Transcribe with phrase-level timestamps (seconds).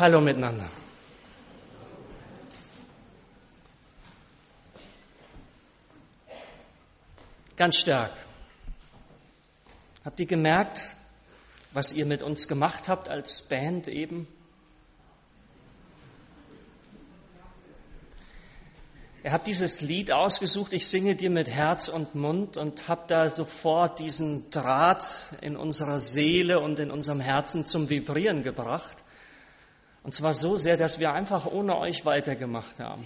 [0.00, 0.70] Hallo miteinander.
[7.54, 8.12] Ganz stark.
[10.02, 10.80] Habt ihr gemerkt,
[11.74, 14.26] was ihr mit uns gemacht habt als Band eben?
[19.22, 23.28] Er hat dieses Lied ausgesucht, ich singe dir mit Herz und Mund und habe da
[23.28, 28.99] sofort diesen Draht in unserer Seele und in unserem Herzen zum Vibrieren gebracht.
[30.02, 33.04] Und zwar so sehr, dass wir einfach ohne euch weitergemacht haben.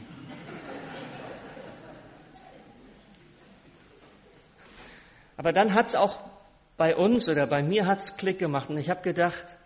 [5.37, 6.21] Aber dann hat es auch
[6.77, 9.57] bei uns oder bei mir hat's Klick gemacht und ich habe gedacht,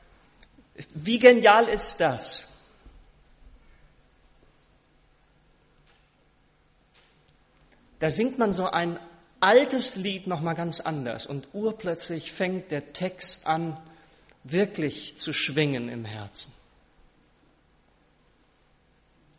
[0.95, 2.47] wie genial ist das?
[7.99, 8.99] Da singt man so ein
[9.41, 13.77] altes Lied noch mal ganz anders und urplötzlich fängt der Text an
[14.45, 16.53] wirklich zu schwingen im Herzen.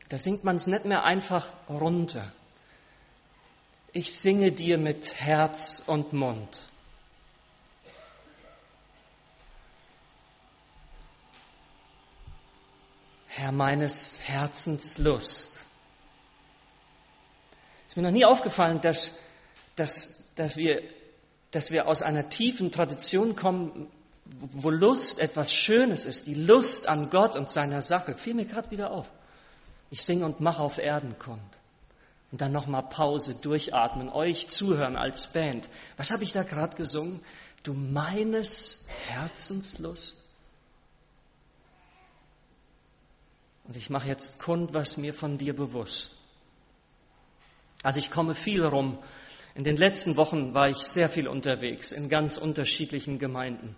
[0.10, 2.32] Da singt man es nicht mehr einfach runter.
[3.94, 6.62] Ich singe dir mit Herz und Mund.
[13.28, 15.60] Herr meines Herzens Lust
[17.90, 19.18] ist mir noch nie aufgefallen, dass,
[19.76, 20.84] dass, dass, wir,
[21.50, 23.88] dass wir aus einer tiefen Tradition kommen,
[24.26, 28.14] wo Lust etwas Schönes ist, die Lust an Gott und seiner Sache.
[28.14, 29.08] Fiel mir gerade wieder auf.
[29.92, 31.42] Ich singe und mache auf Erden kund.
[32.32, 35.70] Und dann nochmal Pause, durchatmen, euch zuhören als Band.
[35.98, 37.24] Was habe ich da gerade gesungen?
[37.64, 40.18] Du meines Herzenslust.
[43.66, 46.16] Und ich mache jetzt kund, was mir von dir bewusst.
[47.84, 48.98] Also ich komme viel rum.
[49.56, 53.76] In den letzten Wochen war ich sehr viel unterwegs in ganz unterschiedlichen Gemeinden.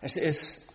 [0.00, 0.67] Es ist,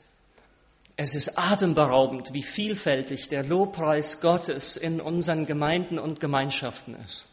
[0.96, 7.26] es ist atemberaubend, wie vielfältig der Lobpreis Gottes in unseren Gemeinden und Gemeinschaften ist.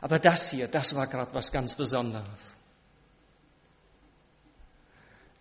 [0.00, 2.54] Aber das hier, das war gerade was ganz Besonderes.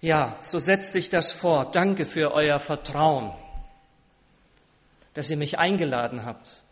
[0.01, 1.69] Ja, so setzt sich das vor.
[1.71, 3.31] Danke für euer Vertrauen,
[5.13, 6.63] dass ihr mich eingeladen habt,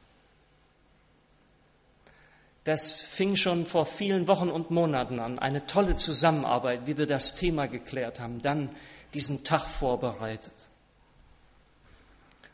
[2.70, 5.40] das fing schon vor vielen Wochen und Monaten an.
[5.40, 8.70] Eine tolle Zusammenarbeit, wie wir das Thema geklärt haben, dann
[9.16, 10.69] diesen Tag vorbereitet.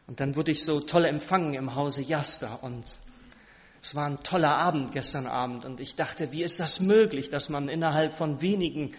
[0.08, 2.84] Und dann wurde ich so toll empfangen im Hause Jasta und
[3.82, 5.66] es war ein toller Abend gestern Abend.
[5.66, 8.94] Und ich dachte, wie ist das möglich, dass man innerhalb von wenigen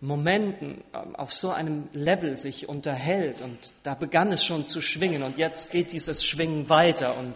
[0.00, 3.40] Momenten ähm, auf so einem Level sich unterhält?
[3.40, 7.16] Und da begann es schon zu schwingen und jetzt geht dieses Schwingen weiter.
[7.16, 7.34] Und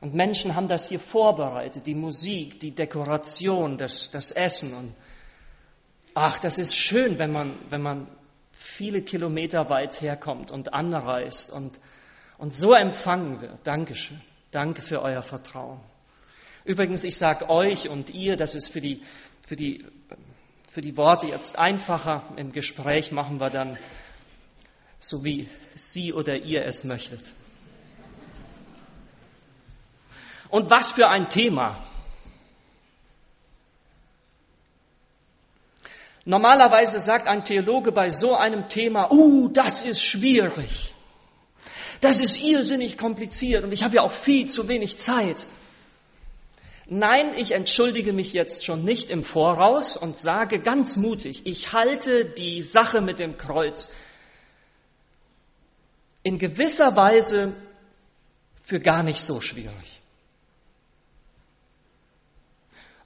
[0.00, 4.72] und Menschen haben das hier vorbereitet, die Musik, die Dekoration, das, das Essen.
[4.74, 4.94] Und
[6.14, 8.06] ach, das ist schön, wenn man, wenn man
[8.58, 11.78] viele Kilometer weit herkommt und anreist und,
[12.38, 13.58] und so empfangen wird.
[13.64, 14.20] Dankeschön.
[14.50, 15.80] Danke für euer Vertrauen.
[16.64, 19.02] Übrigens, ich sage euch und ihr, das ist für die,
[19.46, 19.86] für, die,
[20.68, 22.24] für die Worte jetzt einfacher.
[22.36, 23.78] Im Gespräch machen wir dann
[24.98, 27.22] so, wie Sie oder ihr es möchtet.
[30.48, 31.87] Und was für ein Thema.
[36.28, 40.92] Normalerweise sagt ein Theologe bei so einem Thema, uh, das ist schwierig.
[42.02, 45.46] Das ist irrsinnig kompliziert und ich habe ja auch viel zu wenig Zeit.
[46.84, 52.26] Nein, ich entschuldige mich jetzt schon nicht im Voraus und sage ganz mutig, ich halte
[52.26, 53.88] die Sache mit dem Kreuz
[56.24, 57.56] in gewisser Weise
[58.62, 60.02] für gar nicht so schwierig.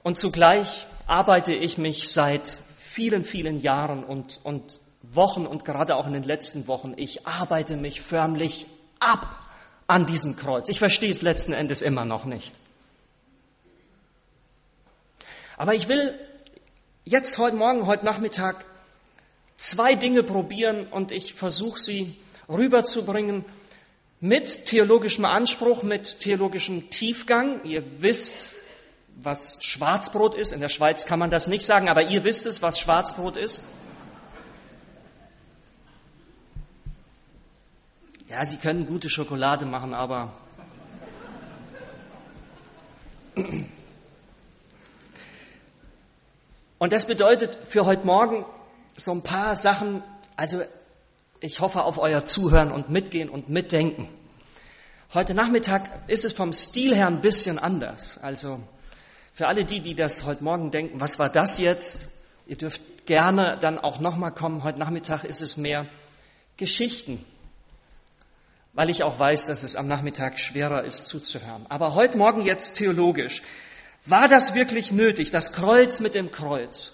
[0.03, 2.59] Und zugleich arbeite ich mich seit
[2.93, 7.75] vielen, vielen Jahren und, und Wochen und gerade auch in den letzten Wochen, ich arbeite
[7.75, 8.67] mich förmlich
[8.99, 9.39] ab
[9.87, 10.69] an diesem Kreuz.
[10.69, 12.53] Ich verstehe es letzten Endes immer noch nicht.
[15.57, 16.13] Aber ich will
[17.03, 18.63] jetzt heute Morgen, heute Nachmittag
[19.57, 22.15] zwei Dinge probieren und ich versuche sie
[22.47, 23.43] rüberzubringen
[24.19, 27.65] mit theologischem Anspruch, mit theologischem Tiefgang.
[27.65, 28.53] Ihr wisst,
[29.15, 30.51] was Schwarzbrot ist.
[30.53, 33.63] In der Schweiz kann man das nicht sagen, aber ihr wisst es, was Schwarzbrot ist.
[38.29, 40.33] Ja, Sie können gute Schokolade machen, aber
[46.79, 48.45] und das bedeutet für heute Morgen
[48.97, 50.03] so ein paar Sachen,
[50.35, 50.61] also
[51.39, 54.07] ich hoffe auf euer Zuhören und Mitgehen und Mitdenken.
[55.13, 58.17] Heute Nachmittag ist es vom Stil her ein bisschen anders.
[58.21, 58.59] Also
[59.33, 62.09] für alle die, die das heute Morgen denken, was war das jetzt?
[62.45, 64.63] Ihr dürft gerne dann auch nochmal kommen.
[64.63, 65.87] Heute Nachmittag ist es mehr
[66.57, 67.25] Geschichten.
[68.73, 71.65] weil ich auch weiß, dass es am Nachmittag schwerer ist zuzuhören.
[71.69, 73.43] Aber heute Morgen jetzt theologisch.
[74.05, 76.91] War das wirklich nötig, das Kreuz mit dem Kreuz?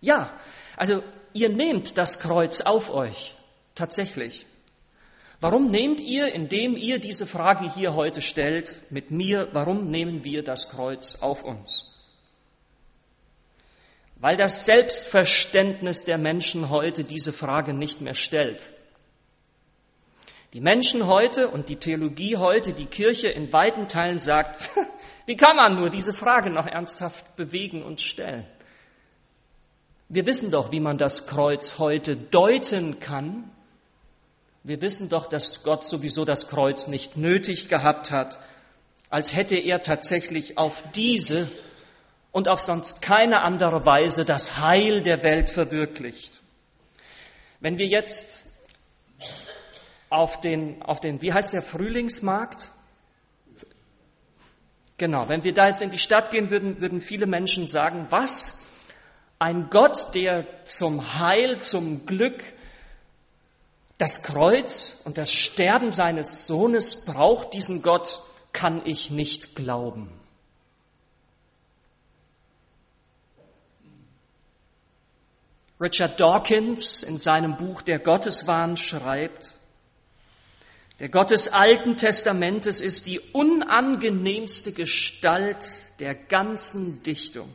[0.00, 0.30] Ja,
[0.76, 3.34] also ihr nehmt das Kreuz auf euch,
[3.74, 4.46] tatsächlich.
[5.42, 10.44] Warum nehmt ihr, indem ihr diese Frage hier heute stellt, mit mir, warum nehmen wir
[10.44, 11.90] das Kreuz auf uns?
[14.14, 18.70] Weil das Selbstverständnis der Menschen heute diese Frage nicht mehr stellt.
[20.52, 24.70] Die Menschen heute und die Theologie heute, die Kirche in weiten Teilen sagt,
[25.26, 28.46] wie kann man nur diese Frage noch ernsthaft bewegen und stellen?
[30.08, 33.50] Wir wissen doch, wie man das Kreuz heute deuten kann
[34.64, 38.38] wir wissen doch, dass Gott sowieso das Kreuz nicht nötig gehabt hat,
[39.10, 41.50] als hätte er tatsächlich auf diese
[42.30, 46.40] und auf sonst keine andere Weise das Heil der Welt verwirklicht.
[47.60, 48.46] Wenn wir jetzt
[50.08, 52.70] auf den, auf den, wie heißt der Frühlingsmarkt?
[54.96, 58.62] Genau, wenn wir da jetzt in die Stadt gehen würden, würden viele Menschen sagen, was?
[59.38, 62.44] Ein Gott, der zum Heil, zum Glück,
[64.02, 68.20] das Kreuz und das Sterben seines Sohnes braucht diesen Gott,
[68.52, 70.10] kann ich nicht glauben.
[75.80, 79.54] Richard Dawkins in seinem Buch Der Gotteswahn schreibt,
[80.98, 85.64] der Gott des Alten Testamentes ist die unangenehmste Gestalt
[86.00, 87.54] der ganzen Dichtung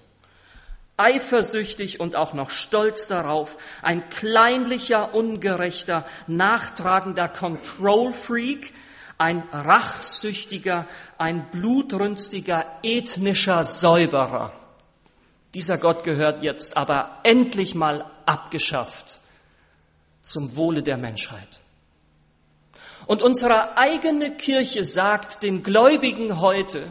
[0.97, 8.73] eifersüchtig und auch noch stolz darauf, ein kleinlicher, ungerechter, nachtragender Control-Freak,
[9.19, 14.53] ein rachsüchtiger, ein blutrünstiger, ethnischer Säuberer.
[15.53, 19.21] Dieser Gott gehört jetzt aber endlich mal abgeschafft
[20.21, 21.61] zum Wohle der Menschheit.
[23.05, 26.83] Und unsere eigene Kirche sagt den Gläubigen heute,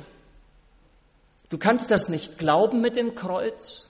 [1.50, 3.85] du kannst das nicht glauben mit dem Kreuz,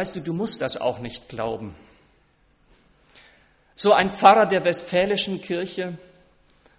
[0.00, 1.74] Weißt du, du musst das auch nicht glauben.
[3.74, 5.98] So ein Pfarrer der Westfälischen Kirche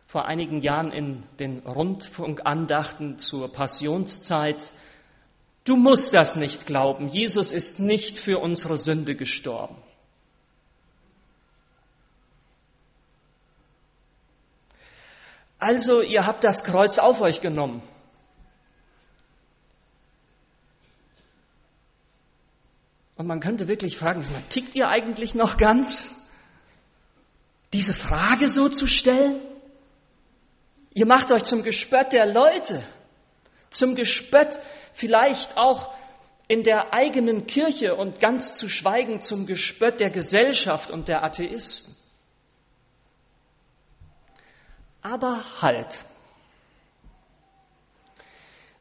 [0.08, 4.72] vor einigen Jahren in den Rundfunkandachten zur Passionszeit,
[5.66, 7.10] du musst das nicht glauben.
[7.10, 9.78] Jesus ist nicht für unsere Sünde gestorben.
[15.60, 17.84] Also, ihr habt das Kreuz auf euch genommen.
[23.22, 26.08] Und man könnte wirklich fragen, tickt ihr eigentlich noch ganz?
[27.72, 29.40] Diese Frage so zu stellen?
[30.96, 32.82] Ihr macht euch zum Gespött der Leute,
[33.70, 34.60] zum Gespött
[34.94, 35.94] vielleicht auch
[36.48, 41.96] in der eigenen Kirche und ganz zu schweigen zum Gespött der Gesellschaft und der Atheisten.
[45.04, 46.06] Aber halt.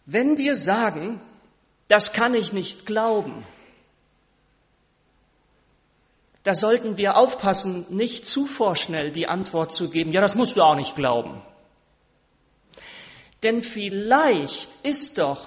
[0.07, 1.21] Wenn wir sagen,
[1.89, 3.45] das kann ich nicht glauben,
[6.43, 10.63] da sollten wir aufpassen, nicht zu vorschnell die Antwort zu geben, ja, das musst du
[10.63, 11.43] auch nicht glauben.
[13.43, 15.41] Denn vielleicht ist doch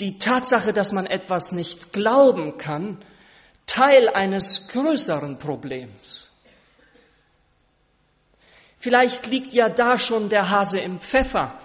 [0.00, 2.98] die Tatsache, dass man etwas nicht glauben kann,
[3.66, 6.30] Teil eines größeren Problems.
[8.78, 11.58] Vielleicht liegt ja da schon der Hase im Pfeffer,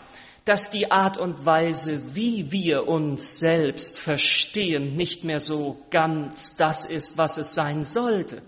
[0.45, 6.85] dass die Art und Weise, wie wir uns selbst verstehen, nicht mehr so ganz das
[6.85, 8.41] ist, was es sein sollte.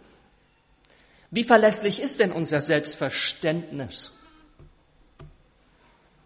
[1.30, 4.14] Wie verlässlich ist denn unser Selbstverständnis?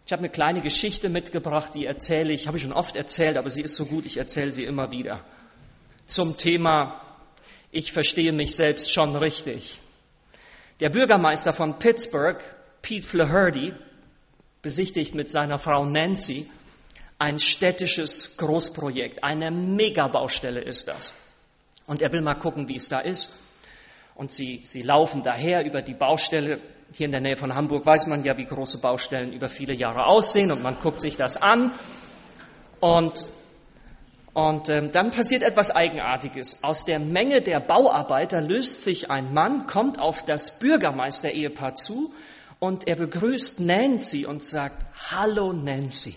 [0.05, 3.49] Ich habe eine kleine Geschichte mitgebracht, die erzähle ich, habe ich schon oft erzählt, aber
[3.49, 5.25] sie ist so gut, ich erzähle sie immer wieder.
[6.05, 7.01] Zum Thema,
[7.71, 9.79] ich verstehe mich selbst schon richtig.
[10.79, 12.39] Der Bürgermeister von Pittsburgh,
[12.81, 13.73] Pete Flaherty,
[14.67, 16.45] besichtigt mit seiner Frau Nancy
[17.19, 19.23] ein städtisches Großprojekt.
[19.23, 21.13] Eine Megabaustelle ist das.
[21.85, 23.33] Und er will mal gucken, wie es da ist.
[24.15, 26.59] Und sie, sie laufen daher über die Baustelle.
[26.91, 30.05] Hier in der Nähe von Hamburg weiß man ja, wie große Baustellen über viele Jahre
[30.05, 30.51] aussehen.
[30.51, 31.71] Und man guckt sich das an.
[32.81, 33.29] Und,
[34.33, 36.61] und ähm, dann passiert etwas Eigenartiges.
[36.65, 42.13] Aus der Menge der Bauarbeiter löst sich ein Mann, kommt auf das Bürgermeister-Ehepaar zu
[42.59, 46.15] und er begrüßt Nancy und sagt, Hallo Nancy.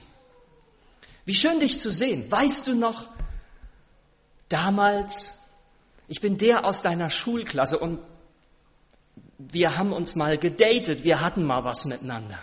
[1.24, 2.30] Wie schön dich zu sehen.
[2.30, 3.08] Weißt du noch,
[4.48, 5.38] damals,
[6.08, 8.00] ich bin der aus deiner Schulklasse und
[9.38, 12.38] wir haben uns mal gedatet, wir hatten mal was miteinander.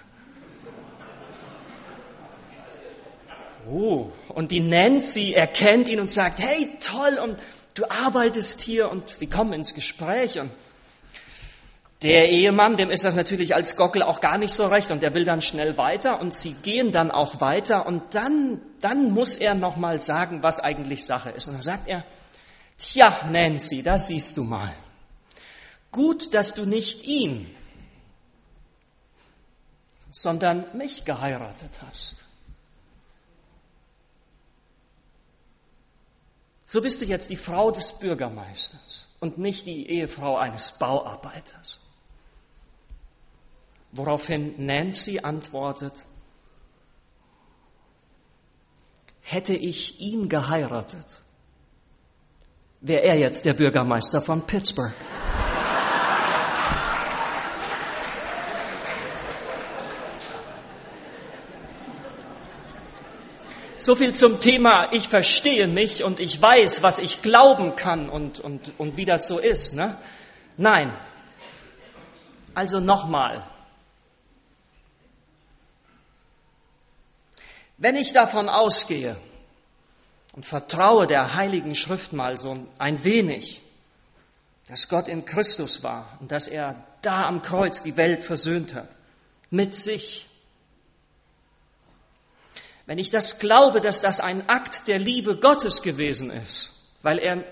[3.70, 7.38] Oh, und die Nancy erkennt ihn und sagt, hey, toll, und
[7.74, 10.52] du arbeitest hier und sie kommen ins Gespräch und
[12.04, 15.16] Der Ehemann, dem ist das natürlich als Gockel auch gar nicht so recht und der
[15.16, 19.56] will dann schnell weiter und sie gehen dann auch weiter und dann, dann muss er
[19.56, 21.48] nochmal sagen, was eigentlich Sache ist.
[21.48, 22.06] Und dann sagt er,
[22.78, 24.72] tja, Nancy, da siehst du mal.
[25.92, 27.50] Gut, dass du nicht ihn,
[30.12, 32.26] sondern mich geheiratet hast.
[36.68, 41.80] So bist du jetzt die Frau des Bürgermeisters und nicht die Ehefrau eines Bauarbeiters.
[43.98, 46.06] Woraufhin Nancy antwortet,
[49.22, 51.22] hätte ich ihn geheiratet,
[52.80, 54.94] wäre er jetzt der Bürgermeister von Pittsburgh.
[63.78, 68.40] So viel zum Thema, ich verstehe mich und ich weiß, was ich glauben kann und,
[68.40, 69.74] und, und wie das so ist.
[69.74, 69.98] Ne?
[70.56, 70.94] Nein.
[72.54, 73.44] Also nochmal.
[77.78, 79.16] Wenn ich davon ausgehe
[80.34, 83.62] und vertraue der Heiligen Schrift mal so ein wenig,
[84.68, 88.90] dass Gott in Christus war und dass er da am Kreuz die Welt versöhnt hat,
[89.50, 90.28] mit sich,
[92.86, 96.72] wenn ich das glaube, dass das ein Akt der Liebe Gottes gewesen ist,
[97.04, 97.44] weil er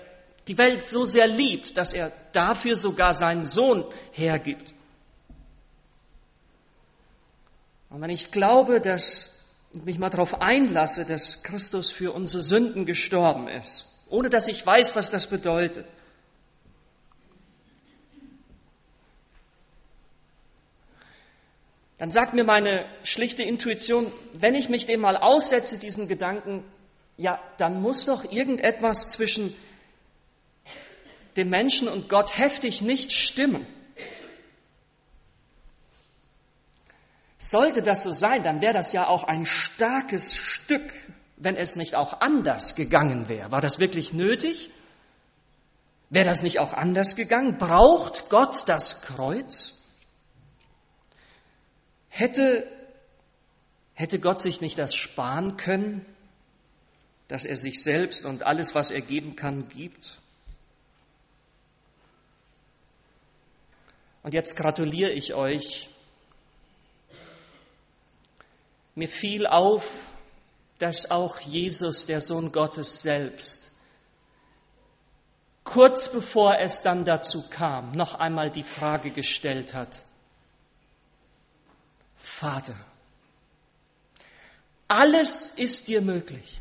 [0.48, 4.74] die Welt so sehr liebt, dass er dafür sogar seinen Sohn hergibt.
[7.90, 9.35] Und wenn ich glaube, dass
[9.72, 14.64] und mich mal darauf einlasse, dass Christus für unsere Sünden gestorben ist, ohne dass ich
[14.64, 15.86] weiß, was das bedeutet,
[21.98, 26.64] dann sagt mir meine schlichte Intuition, wenn ich mich dem mal aussetze, diesen Gedanken,
[27.16, 29.54] ja, dann muss doch irgendetwas zwischen
[31.36, 33.66] dem Menschen und Gott heftig nicht stimmen.
[37.48, 40.92] Sollte das so sein, dann wäre das ja auch ein starkes Stück,
[41.36, 43.52] wenn es nicht auch anders gegangen wäre.
[43.52, 44.70] War das wirklich nötig?
[46.10, 47.56] Wäre das nicht auch anders gegangen?
[47.56, 49.74] Braucht Gott das Kreuz?
[52.08, 52.66] Hätte,
[53.94, 56.04] hätte Gott sich nicht das sparen können,
[57.28, 60.18] dass er sich selbst und alles, was er geben kann, gibt?
[64.24, 65.90] Und jetzt gratuliere ich euch.
[68.96, 69.84] Mir fiel auf,
[70.78, 73.70] dass auch Jesus, der Sohn Gottes selbst,
[75.64, 80.02] kurz bevor es dann dazu kam, noch einmal die Frage gestellt hat,
[82.16, 82.74] Vater,
[84.88, 86.60] alles ist dir möglich.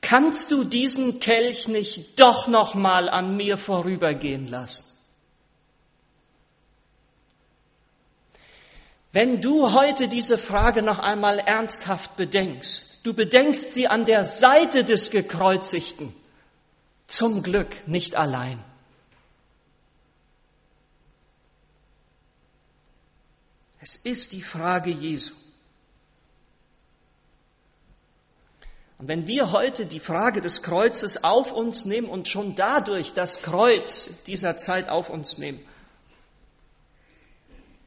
[0.00, 4.93] Kannst du diesen Kelch nicht doch noch mal an mir vorübergehen lassen?
[9.14, 14.82] Wenn du heute diese Frage noch einmal ernsthaft bedenkst, du bedenkst sie an der Seite
[14.82, 16.12] des Gekreuzigten,
[17.06, 18.58] zum Glück nicht allein.
[23.80, 25.32] Es ist die Frage Jesu.
[28.98, 33.42] Und wenn wir heute die Frage des Kreuzes auf uns nehmen und schon dadurch das
[33.42, 35.64] Kreuz dieser Zeit auf uns nehmen,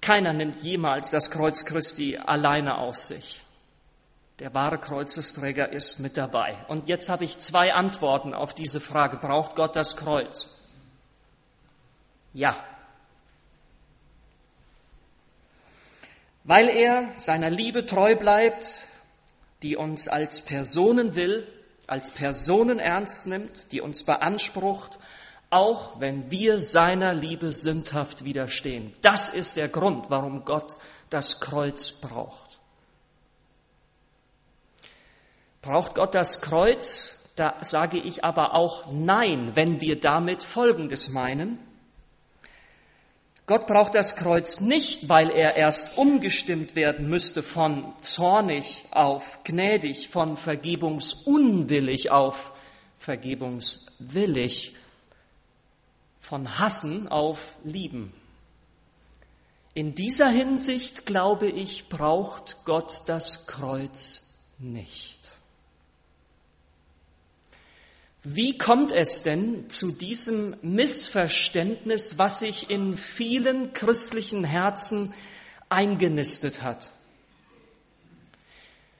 [0.07, 3.41] keiner nimmt jemals das Kreuz Christi alleine auf sich.
[4.39, 6.55] Der wahre Kreuzesträger ist mit dabei.
[6.69, 9.17] Und jetzt habe ich zwei Antworten auf diese Frage.
[9.17, 10.47] Braucht Gott das Kreuz?
[12.33, 12.55] Ja.
[16.47, 18.87] weil er seiner Liebe treu bleibt,
[19.63, 21.45] die uns als Personen will,
[21.87, 24.97] als Personen ernst nimmt, die uns beansprucht,
[25.49, 28.93] auch wenn wir seiner Liebe sündhaft widerstehen.
[29.01, 30.77] Das ist der Grund, warum Gott
[31.09, 32.59] das Kreuz braucht.
[35.61, 37.13] Braucht Gott das Kreuz?
[37.35, 41.59] Da sage ich aber auch Nein, wenn wir damit Folgendes meinen.
[43.45, 50.09] Gott braucht das Kreuz nicht, weil er erst umgestimmt werden müsste von zornig auf gnädig,
[50.09, 52.51] von vergebungsunwillig auf
[52.97, 54.75] vergebungswillig,
[56.27, 58.11] von hassen auf lieben.
[59.73, 65.21] In dieser Hinsicht, glaube ich, braucht Gott das Kreuz nicht.
[68.23, 75.13] Wie kommt es denn zu diesem Missverständnis, was sich in vielen christlichen Herzen
[75.69, 76.91] eingenistet hat?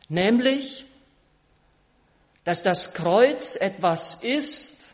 [0.08, 0.86] Nämlich,
[2.46, 4.94] dass das Kreuz etwas ist,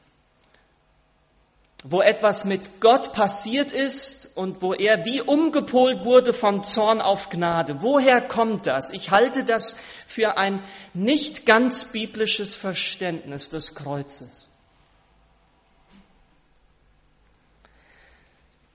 [1.83, 7.29] wo etwas mit Gott passiert ist und wo er wie umgepolt wurde von Zorn auf
[7.29, 7.81] Gnade.
[7.81, 8.89] Woher kommt das?
[8.91, 9.75] Ich halte das
[10.07, 10.63] für ein
[10.93, 14.47] nicht ganz biblisches Verständnis des Kreuzes.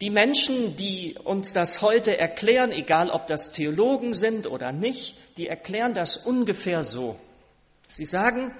[0.00, 5.48] Die Menschen, die uns das heute erklären, egal ob das Theologen sind oder nicht, die
[5.48, 7.18] erklären das ungefähr so.
[7.88, 8.54] Sie sagen,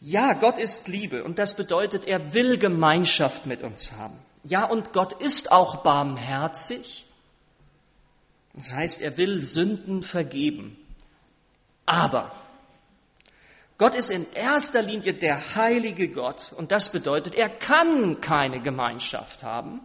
[0.00, 4.18] ja, Gott ist Liebe und das bedeutet, er will Gemeinschaft mit uns haben.
[4.44, 7.06] Ja, und Gott ist auch barmherzig.
[8.54, 10.76] Das heißt, er will Sünden vergeben.
[11.84, 12.32] Aber
[13.76, 19.42] Gott ist in erster Linie der heilige Gott und das bedeutet, er kann keine Gemeinschaft
[19.42, 19.80] haben.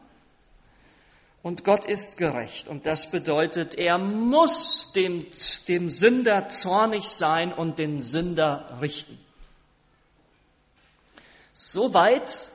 [1.42, 5.26] Und Gott ist gerecht und das bedeutet, er muss dem,
[5.68, 9.25] dem Sünder zornig sein und den Sünder richten.
[11.58, 12.50] Soweit,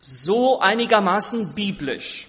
[0.00, 2.26] so einigermaßen biblisch.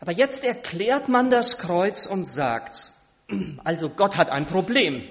[0.00, 2.92] Aber jetzt erklärt man das Kreuz und sagt,
[3.62, 5.06] also Gott hat ein Problem.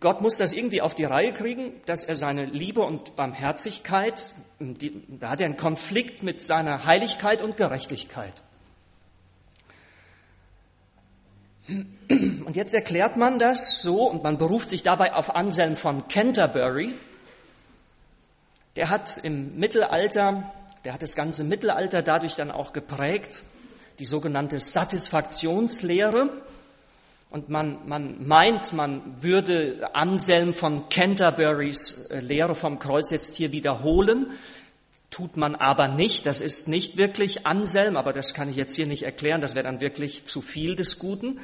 [0.00, 5.04] Gott muss das irgendwie auf die Reihe kriegen, dass er seine Liebe und Barmherzigkeit, die,
[5.06, 8.42] da hat er einen Konflikt mit seiner Heiligkeit und Gerechtigkeit.
[12.08, 16.94] Und jetzt erklärt man das so und man beruft sich dabei auf Anselm von Canterbury.
[18.76, 20.52] Der hat im Mittelalter,
[20.84, 23.44] der hat das ganze Mittelalter dadurch dann auch geprägt,
[23.98, 26.30] die sogenannte Satisfaktionslehre.
[27.30, 33.52] Und man, man meint, man würde Anselm von Canterburys äh, Lehre vom Kreuz jetzt hier
[33.52, 34.32] wiederholen
[35.10, 36.26] tut man aber nicht.
[36.26, 39.40] Das ist nicht wirklich Anselm, aber das kann ich jetzt hier nicht erklären.
[39.40, 41.40] Das wäre dann wirklich zu viel des Guten.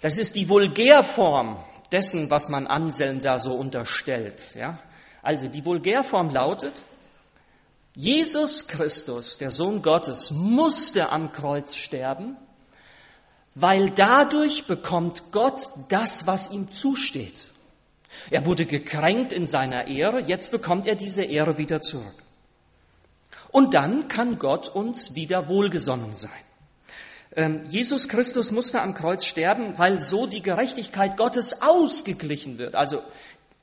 [0.00, 1.56] Das ist die Vulgärform
[1.92, 4.54] dessen, was man Anselm da so unterstellt.
[4.54, 4.78] Ja?
[5.22, 6.84] Also die Vulgärform lautet,
[7.94, 12.36] Jesus Christus, der Sohn Gottes, musste am Kreuz sterben,
[13.54, 17.50] weil dadurch bekommt Gott das, was ihm zusteht.
[18.30, 22.25] Er wurde gekränkt in seiner Ehre, jetzt bekommt er diese Ehre wieder zurück.
[23.56, 26.30] Und dann kann Gott uns wieder wohlgesonnen sein.
[27.34, 32.74] Ähm, Jesus Christus musste am Kreuz sterben, weil so die Gerechtigkeit Gottes ausgeglichen wird.
[32.74, 33.02] Also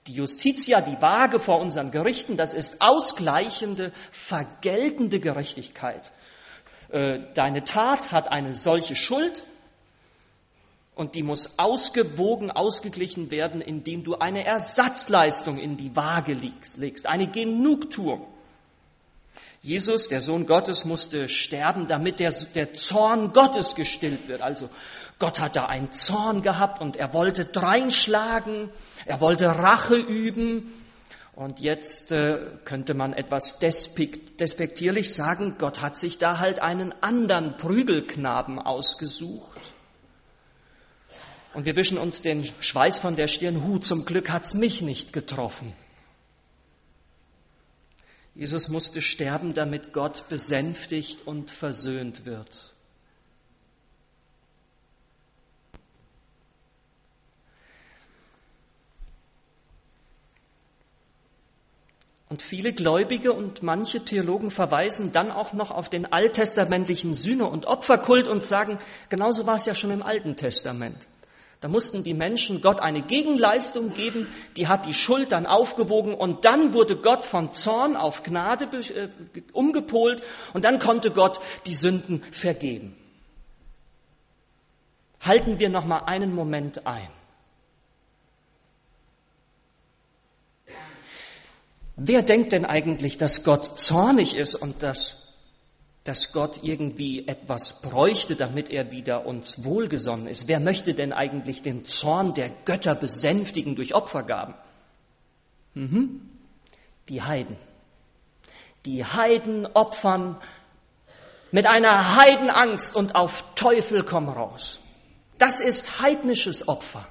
[0.07, 6.11] die Justitia, die Waage vor unseren Gerichten, das ist ausgleichende, vergeltende Gerechtigkeit.
[6.89, 9.43] Äh, deine Tat hat eine solche Schuld
[10.95, 17.27] und die muss ausgewogen, ausgeglichen werden, indem du eine Ersatzleistung in die Waage legst, eine
[17.27, 18.32] Genugtuung.
[19.63, 24.41] Jesus, der Sohn Gottes, musste sterben, damit der, der Zorn Gottes gestillt wird.
[24.41, 24.69] Also
[25.19, 28.69] Gott hat da einen Zorn gehabt und er wollte dreinschlagen,
[29.05, 30.73] er wollte Rache üben.
[31.31, 37.55] Und jetzt äh, könnte man etwas despektierlich sagen, Gott hat sich da halt einen anderen
[37.55, 39.61] Prügelknaben ausgesucht.
[41.53, 45.13] Und wir wischen uns den Schweiß von der Stirn, Hu, zum Glück hat's mich nicht
[45.13, 45.73] getroffen.
[48.35, 52.73] Jesus musste sterben, damit Gott besänftigt und versöhnt wird.
[62.33, 67.67] Und viele Gläubige und manche Theologen verweisen dann auch noch auf den alttestamentlichen Sühne- und
[67.67, 71.07] Opferkult und sagen, genauso war es ja schon im Alten Testament.
[71.63, 76.43] Da mussten die Menschen Gott eine Gegenleistung geben, die hat die Schuld dann aufgewogen und
[76.43, 79.07] dann wurde Gott von Zorn auf Gnade äh,
[79.53, 80.23] umgepolt
[80.53, 82.97] und dann konnte Gott die Sünden vergeben.
[85.21, 87.07] Halten wir noch mal einen Moment ein.
[91.95, 95.22] Wer denkt denn eigentlich, dass Gott zornig ist und dass
[96.03, 100.47] dass Gott irgendwie etwas bräuchte, damit er wieder uns wohlgesonnen ist.
[100.47, 104.55] Wer möchte denn eigentlich den Zorn der Götter besänftigen durch Opfergaben?
[105.75, 106.29] Mhm.
[107.07, 107.55] Die Heiden.
[108.85, 110.37] Die Heiden opfern
[111.51, 114.79] mit einer Heidenangst und auf Teufel komm raus.
[115.37, 117.07] Das ist heidnisches Opfer.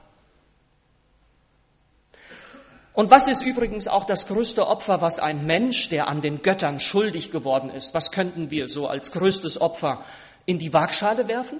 [2.95, 6.79] Und was ist übrigens auch das größte Opfer, was ein Mensch, der an den Göttern
[6.79, 10.05] schuldig geworden ist, was könnten wir so als größtes Opfer
[10.45, 11.59] in die Waagschale werfen?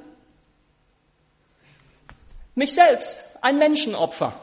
[2.55, 4.39] Mich selbst, ein Menschenopfer.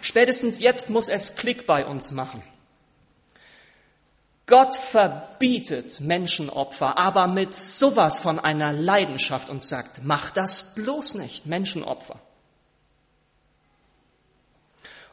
[0.00, 2.42] Spätestens jetzt muss es Klick bei uns machen.
[4.46, 11.46] Gott verbietet Menschenopfer, aber mit sowas von einer Leidenschaft und sagt, mach das bloß nicht,
[11.46, 12.20] Menschenopfer.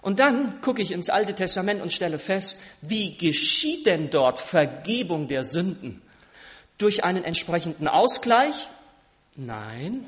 [0.02, 5.28] Und dann gucke ich ins Alte Testament und stelle fest, wie geschieht denn dort Vergebung
[5.28, 6.02] der Sünden?
[6.78, 8.70] Durch einen entsprechenden Ausgleich?
[9.36, 10.06] Nein.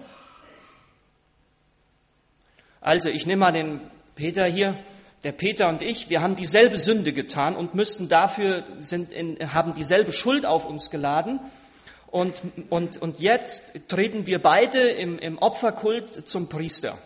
[2.80, 3.82] Also ich nehme mal den
[4.16, 4.80] Peter hier.
[5.24, 9.76] Der Peter und ich, wir haben dieselbe Sünde getan und müssten dafür, sind in, haben
[9.76, 11.40] dieselbe Schuld auf uns geladen.
[12.08, 16.98] Und, und, und jetzt treten wir beide im, im Opferkult zum Priester.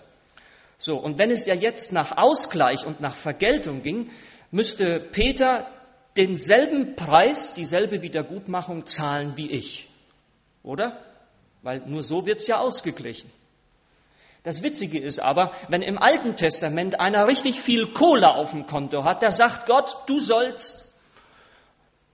[0.78, 4.10] So, und wenn es ja jetzt nach Ausgleich und nach Vergeltung ging,
[4.52, 5.68] müsste Peter
[6.18, 9.90] denselben Preis, dieselbe Wiedergutmachung zahlen wie ich.
[10.64, 11.00] Oder?
[11.62, 13.32] Weil nur so wird's ja ausgeglichen.
[14.44, 19.04] Das Witzige ist aber, wenn im Alten Testament einer richtig viel Kohle auf dem Konto
[19.04, 20.94] hat, da sagt Gott, du sollst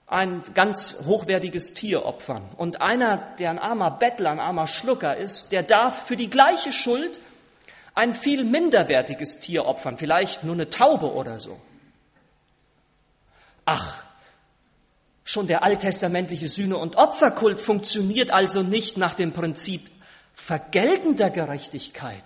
[0.08, 2.50] ein ganz hochwertiges Tier opfern.
[2.58, 6.72] Und einer, der ein armer Bettler, ein armer Schlucker ist, der darf für die gleiche
[6.72, 7.22] Schuld
[7.94, 11.60] ein viel minderwertiges Tier opfern, vielleicht nur eine Taube oder so.
[13.66, 14.04] Ach,
[15.24, 19.90] schon der alttestamentliche Sühne- und Opferkult funktioniert also nicht nach dem Prinzip
[20.34, 22.24] vergeltender Gerechtigkeit.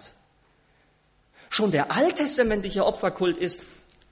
[1.49, 3.61] Schon der alttestamentliche Opferkult ist,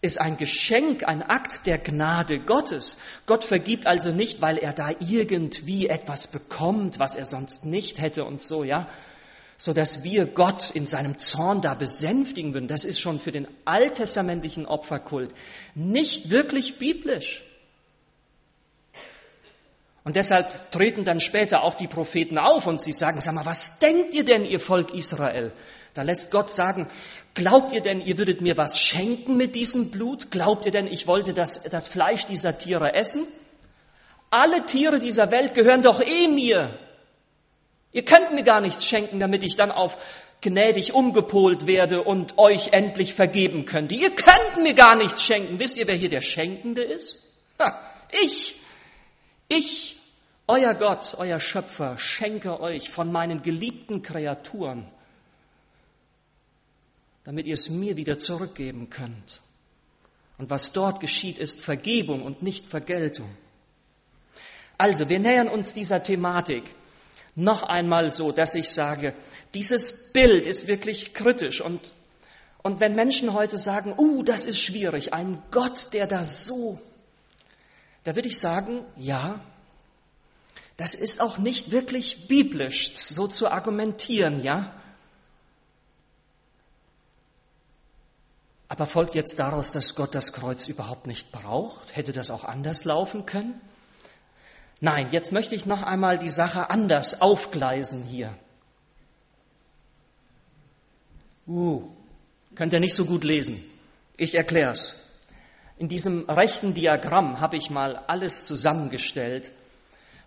[0.02, 2.98] ist ein Geschenk, ein Akt der Gnade Gottes.
[3.26, 8.26] Gott vergibt also nicht, weil er da irgendwie etwas bekommt, was er sonst nicht hätte
[8.26, 8.88] und so, ja,
[9.58, 12.68] so dass wir Gott in seinem Zorn da besänftigen würden.
[12.68, 15.34] Das ist schon für den alttestamentlichen Opferkult
[15.76, 17.44] nicht wirklich biblisch.
[20.04, 23.80] Und deshalb treten dann später auch die Propheten auf und sie sagen, sag mal, was
[23.80, 25.54] denkt ihr denn, ihr Volk Israel?
[25.94, 26.89] Da lässt Gott sagen,
[27.34, 30.30] glaubt ihr denn, ihr würdet mir was schenken mit diesem Blut?
[30.30, 33.26] Glaubt ihr denn, ich wollte das, das Fleisch dieser Tiere essen?
[34.30, 36.78] Alle Tiere dieser Welt gehören doch eh mir.
[37.94, 39.98] Ihr könnt mir gar nichts schenken, damit ich dann auf
[40.42, 43.96] gnädig umgepolt werde und euch endlich vergeben könnte.
[43.96, 45.60] Ihr könnt mir gar nichts schenken.
[45.60, 47.22] Wisst ihr, wer hier der Schenkende ist?
[47.60, 47.80] Ha,
[48.24, 48.56] ich.
[49.48, 49.98] Ich,
[50.48, 54.88] euer Gott, euer Schöpfer, schenke euch von meinen geliebten Kreaturen,
[57.24, 59.42] damit ihr es mir wieder zurückgeben könnt.
[60.38, 63.30] Und was dort geschieht, ist Vergebung und nicht Vergeltung.
[64.78, 66.64] Also, wir nähern uns dieser Thematik
[67.36, 69.15] noch einmal so, dass ich sage,
[69.54, 71.93] dieses Bild ist wirklich kritisch und,
[72.62, 76.80] und wenn Menschen heute sagen, uh, das ist schwierig, ein Gott, der da so,
[78.04, 79.39] da würde ich sagen, ja,
[80.78, 84.74] das ist auch nicht wirklich biblisch, so zu argumentieren, ja.
[88.69, 91.96] Aber folgt jetzt daraus, dass Gott das Kreuz überhaupt nicht braucht?
[91.96, 93.62] Hätte das auch anders laufen können?
[94.84, 98.38] Nein, jetzt möchte ich noch einmal die Sache anders aufgleisen hier.
[101.48, 101.89] Uh,
[102.54, 103.63] könnt ihr nicht so gut lesen.
[104.17, 104.98] Ich erkläre es.
[105.78, 109.54] In diesem rechten Diagramm habe ich mal alles zusammengestellt.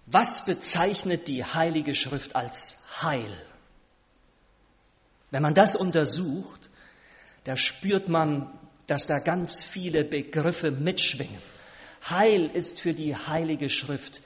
[0.07, 3.37] Was bezeichnet die Heilige Schrift als Heil?
[5.33, 6.71] Wenn man das untersucht,
[7.45, 11.43] da spürt man, dass da ganz viele Begriffe mitschwingen.
[12.09, 14.23] Heil ist für die Heilige Schrift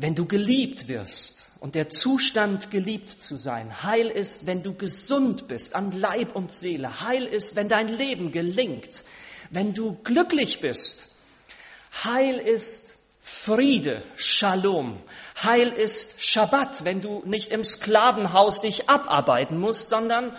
[0.00, 3.82] wenn du geliebt wirst und der Zustand geliebt zu sein.
[3.82, 7.02] Heil ist, wenn du gesund bist an Leib und Seele.
[7.02, 9.04] Heil ist, wenn dein Leben gelingt,
[9.50, 11.08] wenn du glücklich bist.
[12.04, 14.98] Heil ist Friede, Shalom.
[15.42, 20.34] Heil ist Shabbat, wenn du nicht im Sklavenhaus dich abarbeiten musst, sondern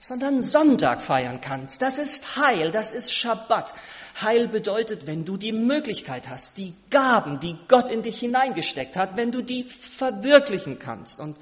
[0.00, 1.80] sondern Sonntag feiern kannst.
[1.80, 3.72] Das ist Heil, das ist Shabbat.
[4.20, 9.16] Heil bedeutet, wenn du die Möglichkeit hast, die Gaben, die Gott in dich hineingesteckt hat,
[9.16, 11.36] wenn du die verwirklichen kannst und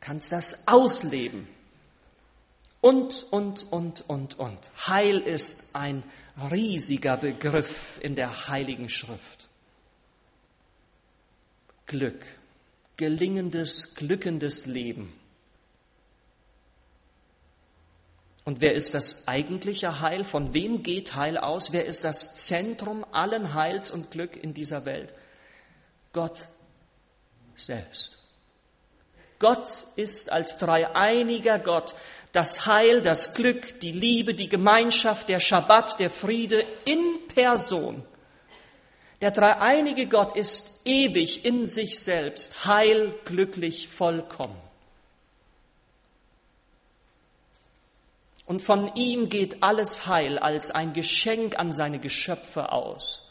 [0.00, 1.48] kannst das ausleben.
[2.80, 4.70] Und, und, und, und, und.
[4.86, 6.04] Heil ist ein
[6.50, 9.48] riesiger Begriff in der Heiligen Schrift.
[11.86, 12.24] Glück,
[12.96, 15.12] gelingendes, glückendes Leben.
[18.48, 20.24] Und wer ist das eigentliche Heil?
[20.24, 21.74] Von wem geht Heil aus?
[21.74, 25.12] Wer ist das Zentrum allen Heils und Glück in dieser Welt?
[26.14, 26.48] Gott
[27.56, 28.16] selbst.
[29.38, 31.94] Gott ist als dreieiniger Gott
[32.32, 38.02] das Heil, das Glück, die Liebe, die Gemeinschaft, der Schabbat, der Friede in Person.
[39.20, 44.67] Der dreieinige Gott ist ewig in sich selbst, heil, glücklich, vollkommen.
[48.48, 53.28] Und von ihm geht alles Heil als ein Geschenk an seine Geschöpfe aus.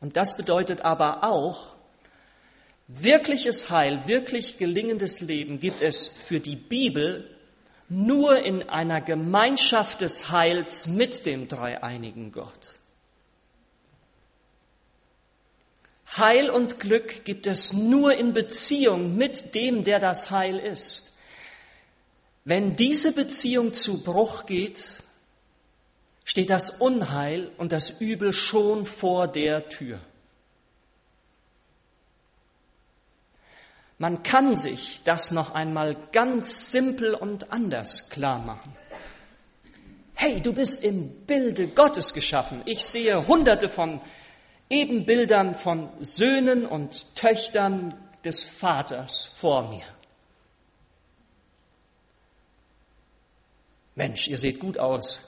[0.00, 1.74] Und das bedeutet aber auch,
[2.86, 7.28] wirkliches Heil, wirklich gelingendes Leben gibt es für die Bibel
[7.88, 12.78] nur in einer Gemeinschaft des Heils mit dem dreieinigen Gott.
[16.16, 21.11] Heil und Glück gibt es nur in Beziehung mit dem, der das Heil ist.
[22.44, 25.02] Wenn diese Beziehung zu Bruch geht,
[26.24, 30.00] steht das Unheil und das Übel schon vor der Tür.
[33.98, 38.74] Man kann sich das noch einmal ganz simpel und anders klar machen.
[40.14, 42.62] Hey, du bist im Bilde Gottes geschaffen.
[42.64, 44.00] Ich sehe hunderte von
[44.68, 49.84] Ebenbildern von Söhnen und Töchtern des Vaters vor mir.
[53.94, 55.20] Mensch, ihr seht gut aus.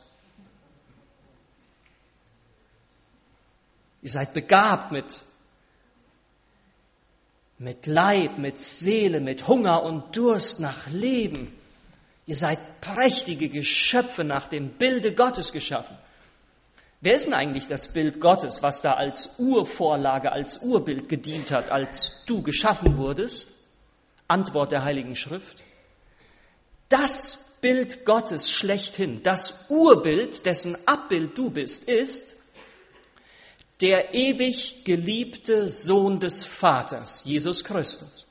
[4.02, 5.24] Ihr seid begabt mit,
[7.58, 11.58] mit Leib, mit Seele, mit Hunger und Durst nach Leben.
[12.26, 15.96] Ihr seid prächtige Geschöpfe nach dem Bilde Gottes geschaffen.
[17.00, 21.70] Wer ist denn eigentlich das Bild Gottes, was da als Urvorlage, als Urbild gedient hat,
[21.70, 23.50] als du geschaffen wurdest?
[24.26, 25.64] Antwort der Heiligen Schrift.
[26.88, 32.36] Das Bild Gottes schlechthin, das Urbild, dessen Abbild du bist, ist
[33.80, 38.26] der ewig geliebte Sohn des Vaters, Jesus Christus.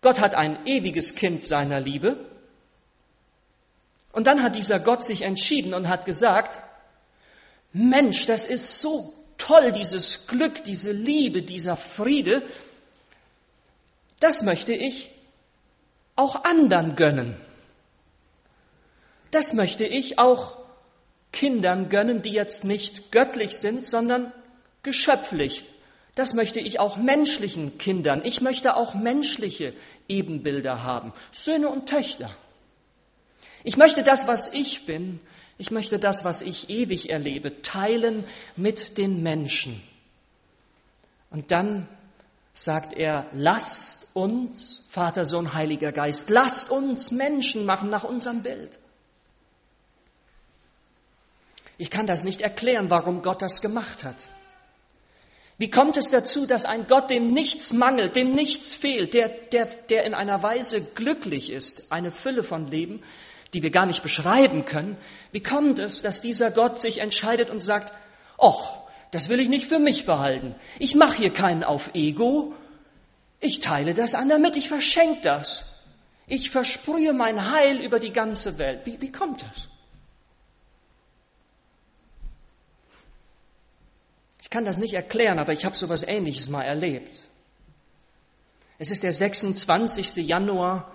[0.00, 2.24] Gott hat ein ewiges Kind seiner Liebe,
[4.12, 6.58] und dann hat dieser Gott sich entschieden und hat gesagt,
[7.74, 12.42] Mensch, das ist so toll, dieses Glück, diese Liebe, dieser Friede,
[14.20, 15.10] das möchte ich
[16.16, 17.36] auch anderen gönnen.
[19.30, 20.56] Das möchte ich auch
[21.32, 24.32] Kindern gönnen, die jetzt nicht göttlich sind, sondern
[24.82, 25.64] geschöpflich.
[26.14, 28.22] Das möchte ich auch menschlichen Kindern.
[28.24, 29.74] Ich möchte auch menschliche
[30.08, 32.36] Ebenbilder haben, Söhne und Töchter.
[33.64, 35.18] Ich möchte das, was ich bin,
[35.58, 38.24] ich möchte das, was ich ewig erlebe, teilen
[38.56, 39.82] mit den Menschen.
[41.30, 41.88] Und dann
[42.52, 48.78] sagt er, lasst uns, Vater, Sohn, Heiliger Geist, lasst uns Menschen machen nach unserem Bild.
[51.76, 54.16] Ich kann das nicht erklären, warum Gott das gemacht hat.
[55.58, 59.66] Wie kommt es dazu, dass ein Gott, dem nichts mangelt, dem nichts fehlt, der, der,
[59.66, 63.02] der in einer Weise glücklich ist, eine Fülle von Leben,
[63.52, 64.96] die wir gar nicht beschreiben können,
[65.30, 67.92] wie kommt es, dass dieser Gott sich entscheidet und sagt,
[68.38, 68.78] ach,
[69.12, 70.56] das will ich nicht für mich behalten.
[70.80, 72.52] Ich mache hier keinen auf Ego.
[73.40, 75.64] Ich teile das an damit, ich verschenke das.
[76.26, 78.86] Ich versprühe mein Heil über die ganze Welt.
[78.86, 79.68] Wie, wie kommt das?
[84.40, 87.24] Ich kann das nicht erklären, aber ich habe so etwas Ähnliches mal erlebt.
[88.78, 90.16] Es ist der 26.
[90.16, 90.90] Januar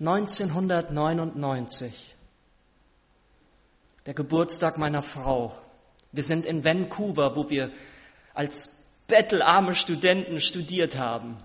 [0.00, 2.16] 1999,
[4.06, 5.56] der Geburtstag meiner Frau.
[6.10, 7.70] Wir sind in Vancouver, wo wir
[8.34, 11.36] als bettelarme Studenten studiert haben.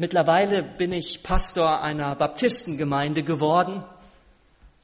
[0.00, 3.84] Mittlerweile bin ich Pastor einer Baptistengemeinde geworden.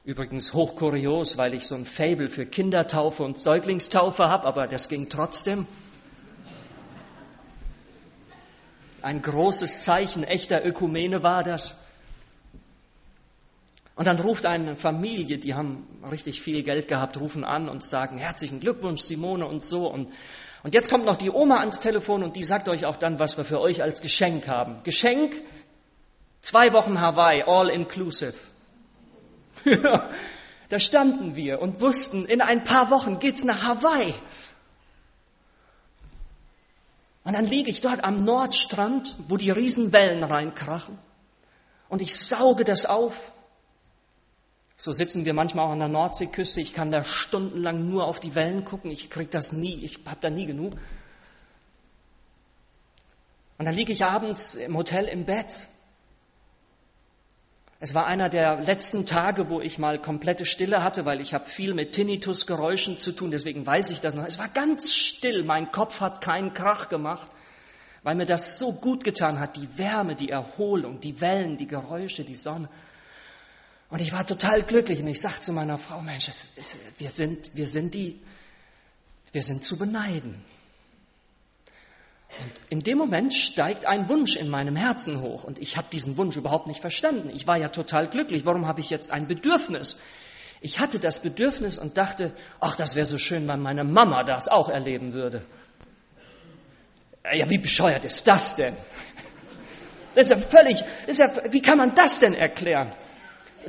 [0.03, 5.09] Übrigens hochkurios, weil ich so ein Fable für Kindertaufe und Säuglingstaufe habe, aber das ging
[5.09, 5.65] trotzdem.
[9.01, 11.73] Ein großes Zeichen echter Ökumene war das.
[13.95, 18.19] Und dann ruft eine Familie, die haben richtig viel Geld gehabt, rufen an und sagen,
[18.19, 19.91] herzlichen Glückwunsch, Simone und so.
[19.91, 20.09] Und,
[20.63, 23.37] und jetzt kommt noch die Oma ans Telefon und die sagt euch auch dann, was
[23.37, 24.81] wir für euch als Geschenk haben.
[24.83, 25.41] Geschenk,
[26.41, 28.33] zwei Wochen Hawaii, all inclusive.
[30.69, 34.13] da standen wir und wussten, in ein paar Wochen geht's nach Hawaii.
[37.23, 40.97] Und dann liege ich dort am Nordstrand, wo die Riesenwellen reinkrachen.
[41.89, 43.13] Und ich sauge das auf
[44.77, 46.61] so sitzen wir manchmal auch an der Nordseeküste.
[46.61, 48.91] Ich kann da stundenlang nur auf die Wellen gucken.
[48.91, 49.83] Ich krieg das nie.
[49.83, 50.73] Ich habe da nie genug.
[53.57, 55.67] Und dann liege ich abends im Hotel im Bett.
[57.79, 61.45] Es war einer der letzten Tage, wo ich mal komplette Stille hatte, weil ich habe
[61.47, 64.25] viel mit Tinnitusgeräuschen zu tun, deswegen weiß ich das noch.
[64.25, 67.29] Es war ganz still, mein Kopf hat keinen Krach gemacht,
[68.01, 72.23] weil mir das so gut getan hat, die Wärme, die Erholung, die Wellen, die Geräusche,
[72.23, 72.67] die Sonne.
[73.89, 76.53] Und ich war total glücklich und ich sagte zu meiner Frau, Mensch, ist,
[76.97, 78.19] wir, sind, wir sind die,
[79.31, 80.43] wir sind zu beneiden.
[82.39, 86.17] Und in dem Moment steigt ein Wunsch in meinem Herzen hoch und ich habe diesen
[86.17, 87.29] Wunsch überhaupt nicht verstanden.
[87.33, 88.45] Ich war ja total glücklich.
[88.45, 89.97] Warum habe ich jetzt ein Bedürfnis?
[90.59, 94.47] Ich hatte das Bedürfnis und dachte, ach, das wäre so schön, wenn meine Mama das
[94.47, 95.45] auch erleben würde.
[97.33, 98.75] Ja, wie bescheuert ist das denn?
[100.15, 102.91] Das ist ja völlig, ist ja, wie kann man das denn erklären?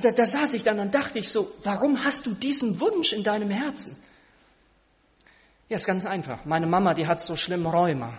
[0.02, 3.24] Da, da saß ich dann und dachte ich so, warum hast du diesen Wunsch in
[3.24, 3.96] deinem Herzen?
[5.68, 6.44] Ja, ist ganz einfach.
[6.44, 8.18] Meine Mama, die hat so schlimm Rheuma.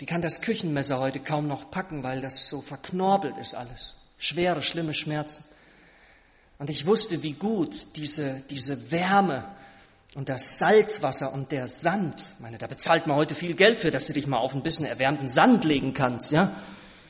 [0.00, 3.96] Die kann das Küchenmesser heute kaum noch packen, weil das so verknorbelt ist alles.
[4.18, 5.44] Schwere, schlimme Schmerzen.
[6.58, 9.44] Und ich wusste, wie gut diese, diese Wärme
[10.14, 14.06] und das Salzwasser und der Sand, meine, da bezahlt man heute viel Geld für, dass
[14.06, 16.56] du dich mal auf ein bisschen erwärmten Sand legen kannst, ja.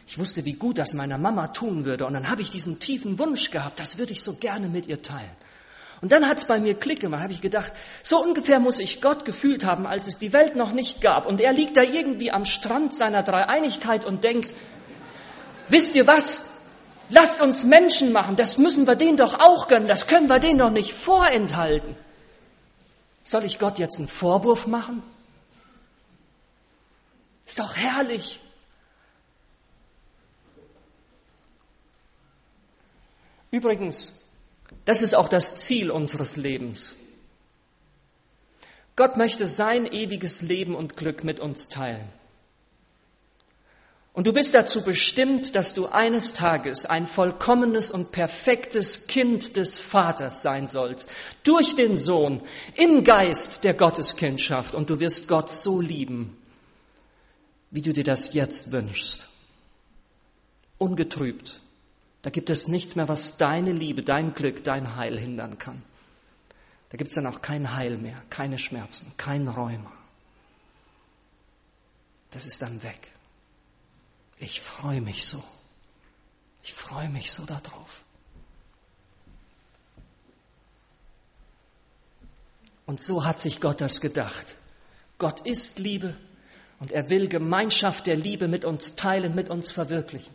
[0.06, 2.04] Ich wusste, wie gut das meiner Mama tun würde.
[2.04, 5.02] Und dann habe ich diesen tiefen Wunsch gehabt, das würde ich so gerne mit ihr
[5.02, 5.36] teilen.
[6.00, 9.00] Und dann hat es bei mir Klick gemacht, habe ich gedacht, so ungefähr muss ich
[9.00, 11.26] Gott gefühlt haben, als es die Welt noch nicht gab.
[11.26, 14.54] Und er liegt da irgendwie am Strand seiner Dreieinigkeit und denkt,
[15.68, 16.46] wisst ihr was?
[17.08, 20.58] Lasst uns Menschen machen, das müssen wir denen doch auch gönnen, das können wir denen
[20.58, 21.96] doch nicht vorenthalten.
[23.30, 25.04] Soll ich Gott jetzt einen Vorwurf machen?
[27.46, 28.40] Ist doch herrlich.
[33.52, 34.14] Übrigens,
[34.84, 36.96] das ist auch das Ziel unseres Lebens.
[38.96, 42.08] Gott möchte sein ewiges Leben und Glück mit uns teilen.
[44.12, 49.78] Und du bist dazu bestimmt, dass du eines Tages ein vollkommenes und perfektes Kind des
[49.78, 51.12] Vaters sein sollst,
[51.44, 52.42] durch den Sohn,
[52.74, 54.74] im Geist der Gotteskindschaft.
[54.74, 56.36] Und du wirst Gott so lieben,
[57.70, 59.28] wie du dir das jetzt wünschst.
[60.78, 61.60] Ungetrübt,
[62.22, 65.82] da gibt es nichts mehr, was deine Liebe, dein Glück, dein Heil hindern kann.
[66.88, 69.92] Da gibt es dann auch kein Heil mehr, keine Schmerzen, kein Rheuma.
[72.32, 73.12] Das ist dann weg.
[74.40, 75.44] Ich freue mich so.
[76.62, 78.02] Ich freue mich so darauf.
[82.86, 84.56] Und so hat sich Gott das gedacht.
[85.18, 86.16] Gott ist Liebe
[86.80, 90.34] und er will Gemeinschaft der Liebe mit uns teilen, mit uns verwirklichen.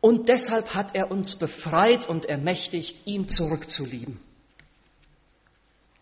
[0.00, 4.18] Und deshalb hat er uns befreit und ermächtigt, ihm zurückzulieben.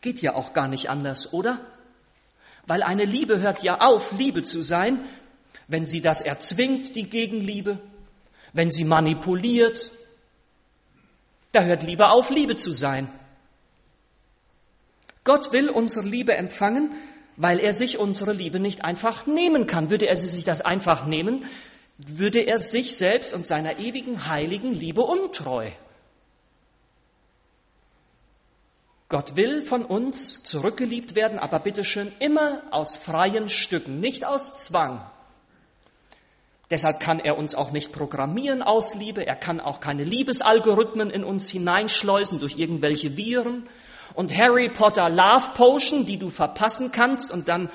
[0.00, 1.60] Geht ja auch gar nicht anders, oder?
[2.66, 5.04] Weil eine Liebe hört ja auf, Liebe zu sein,
[5.68, 7.78] wenn sie das erzwingt, die Gegenliebe,
[8.52, 9.90] wenn sie manipuliert.
[11.52, 13.08] Da hört Liebe auf, Liebe zu sein.
[15.24, 16.94] Gott will unsere Liebe empfangen,
[17.36, 19.90] weil er sich unsere Liebe nicht einfach nehmen kann.
[19.90, 21.44] Würde er sich das einfach nehmen,
[21.98, 25.70] würde er sich selbst und seiner ewigen heiligen Liebe untreu.
[29.10, 35.00] Gott will von uns zurückgeliebt werden, aber bitteschön immer aus freien Stücken, nicht aus Zwang.
[36.70, 41.24] Deshalb kann er uns auch nicht programmieren aus Liebe, er kann auch keine Liebesalgorithmen in
[41.24, 43.66] uns hineinschleusen durch irgendwelche Viren
[44.14, 47.70] und Harry Potter Love Potion, die du verpassen kannst und dann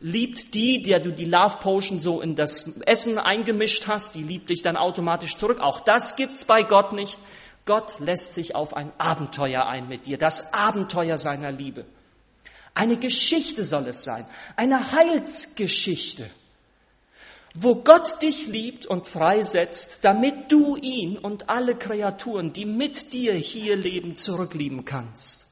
[0.00, 4.50] liebt die, der du die Love Potion so in das Essen eingemischt hast, die liebt
[4.50, 5.60] dich dann automatisch zurück.
[5.60, 7.18] Auch das gibt's bei Gott nicht.
[7.64, 11.86] Gott lässt sich auf ein Abenteuer ein mit dir, das Abenteuer seiner Liebe.
[12.74, 14.26] Eine Geschichte soll es sein,
[14.56, 16.28] eine Heilsgeschichte,
[17.54, 23.34] wo Gott dich liebt und freisetzt, damit du ihn und alle Kreaturen, die mit dir
[23.34, 25.44] hier leben, zurücklieben kannst.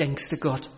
[0.00, 0.70] denkst du Gott?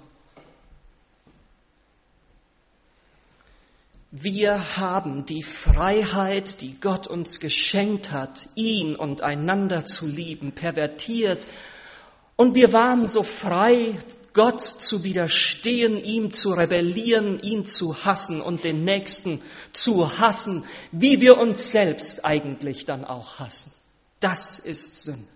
[4.15, 11.47] Wir haben die Freiheit, die Gott uns geschenkt hat, ihn und einander zu lieben, pervertiert.
[12.37, 13.97] Und wir waren so frei,
[14.35, 19.41] Gott zu widerstehen, ihm zu rebellieren, ihn zu hassen und den Nächsten
[19.73, 23.73] zu hassen, wie wir uns selbst eigentlich dann auch hassen.
[24.21, 25.32] Das ist Sünde.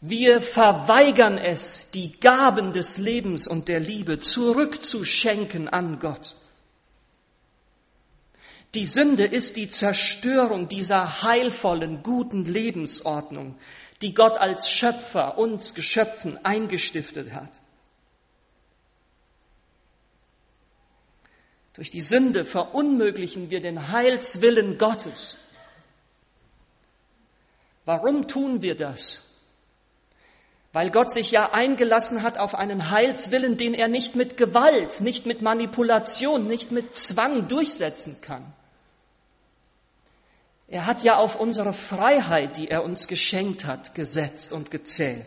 [0.00, 6.36] Wir verweigern es, die Gaben des Lebens und der Liebe zurückzuschenken an Gott.
[8.74, 13.58] Die Sünde ist die Zerstörung dieser heilvollen, guten Lebensordnung,
[14.02, 17.48] die Gott als Schöpfer uns Geschöpfen eingestiftet hat.
[21.72, 25.36] Durch die Sünde verunmöglichen wir den Heilswillen Gottes.
[27.86, 29.25] Warum tun wir das?
[30.76, 35.24] Weil Gott sich ja eingelassen hat auf einen Heilswillen, den er nicht mit Gewalt, nicht
[35.24, 38.44] mit Manipulation, nicht mit Zwang durchsetzen kann.
[40.68, 45.24] Er hat ja auf unsere Freiheit, die er uns geschenkt hat, gesetzt und gezählt.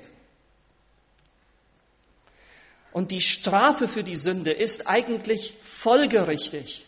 [2.91, 6.85] Und die Strafe für die Sünde ist eigentlich folgerichtig.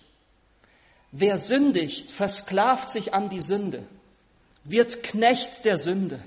[1.12, 3.88] Wer sündigt, versklavt sich an die Sünde,
[4.64, 6.24] wird Knecht der Sünde,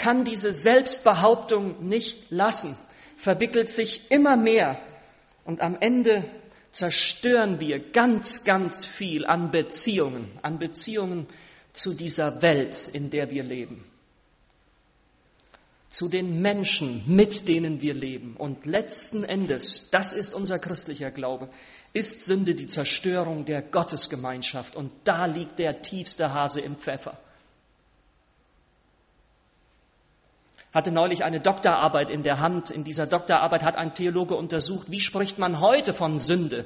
[0.00, 2.76] kann diese Selbstbehauptung nicht lassen,
[3.16, 4.80] verwickelt sich immer mehr
[5.44, 6.24] und am Ende
[6.72, 11.26] zerstören wir ganz, ganz viel an Beziehungen, an Beziehungen
[11.74, 13.84] zu dieser Welt, in der wir leben,
[15.90, 18.36] zu den Menschen, mit denen wir leben.
[18.38, 21.50] Und letzten Endes, das ist unser christlicher Glaube,
[21.92, 24.76] ist Sünde die Zerstörung der Gottesgemeinschaft.
[24.76, 27.18] Und da liegt der tiefste Hase im Pfeffer.
[30.72, 32.70] Hatte neulich eine Doktorarbeit in der Hand.
[32.70, 36.64] In dieser Doktorarbeit hat ein Theologe untersucht, wie spricht man heute von Sünde.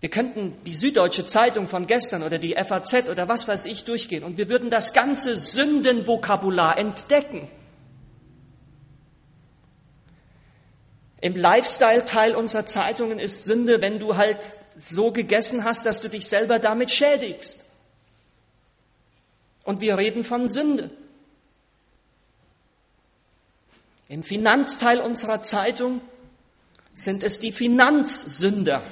[0.00, 4.24] Wir könnten die Süddeutsche Zeitung von gestern oder die FAZ oder was weiß ich durchgehen
[4.24, 7.48] und wir würden das ganze Sündenvokabular entdecken.
[11.22, 14.38] Im Lifestyle-Teil unserer Zeitungen ist Sünde, wenn du halt
[14.76, 17.64] so gegessen hast, dass du dich selber damit schädigst.
[19.64, 20.90] Und wir reden von Sünde.
[24.08, 26.00] Im Finanzteil unserer Zeitung
[26.94, 28.82] sind es die Finanzsünder,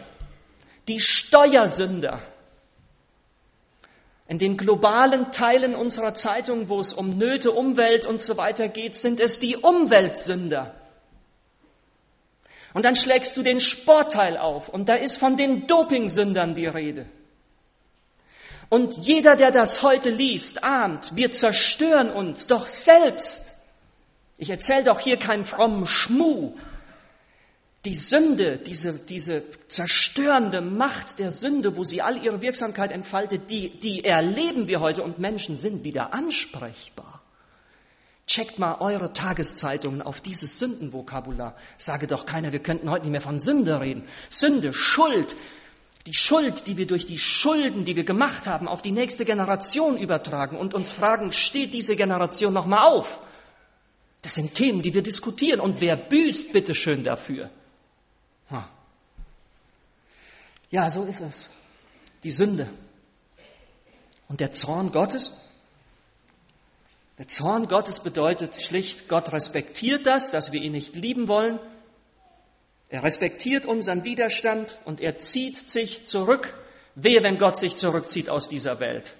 [0.89, 2.21] die Steuersünder.
[4.27, 8.97] In den globalen Teilen unserer Zeitung, wo es um Nöte, Umwelt und so weiter geht,
[8.97, 10.75] sind es die Umweltsünder.
[12.73, 17.07] Und dann schlägst du den Sportteil auf und da ist von den Dopingsündern die Rede.
[18.69, 23.44] Und jeder, der das heute liest, ahnt, wir zerstören uns doch selbst.
[24.37, 26.55] Ich erzähle doch hier keinen frommen Schmuh,
[27.85, 33.71] die Sünde, diese, diese zerstörende Macht der Sünde, wo sie all ihre Wirksamkeit entfaltet, die,
[33.79, 37.21] die erleben wir heute und Menschen sind wieder ansprechbar.
[38.27, 41.55] Checkt mal eure Tageszeitungen auf dieses Sündenvokabular.
[41.77, 44.09] Sage doch keiner, wir könnten heute nicht mehr von Sünde reden.
[44.31, 45.37] Sünde, Schuld,
[46.07, 49.99] die Schuld, die wir durch die Schulden, die wir gemacht haben, auf die nächste Generation
[49.99, 53.21] übertragen und uns fragen, steht diese Generation noch mal auf?
[54.25, 55.61] Das sind Themen, die wir diskutieren.
[55.61, 57.51] Und wer büßt bitte schön dafür?
[60.71, 61.49] Ja, so ist es.
[62.25, 62.69] Die Sünde.
[64.29, 65.31] Und der Zorn Gottes?
[67.19, 71.61] Der Zorn Gottes bedeutet schlicht, Gott respektiert das, dass wir ihn nicht lieben wollen.
[72.89, 76.55] Er respektiert unseren Widerstand und er zieht sich zurück.
[76.97, 79.15] Wehe, wenn Gott sich zurückzieht aus dieser Welt.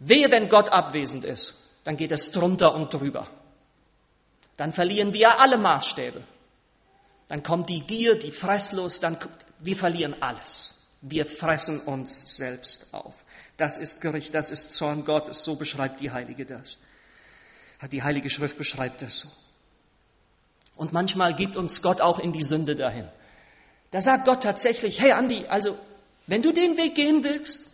[0.00, 1.54] Wehe, wenn Gott abwesend ist.
[1.84, 3.28] Dann geht es drunter und drüber.
[4.62, 6.22] Dann verlieren wir alle Maßstäbe.
[7.26, 9.18] Dann kommt die Gier, die Fresslust, dann
[9.58, 10.86] wir verlieren alles.
[11.00, 13.24] Wir fressen uns selbst auf.
[13.56, 15.42] Das ist Gericht, das ist Zorn Gottes.
[15.42, 16.78] So beschreibt die Heilige das.
[17.90, 19.28] Die Heilige Schrift beschreibt das so.
[20.76, 23.08] Und manchmal gibt uns Gott auch in die Sünde dahin.
[23.90, 25.76] Da sagt Gott tatsächlich, hey Andi, also
[26.28, 27.68] wenn du den Weg gehen willst,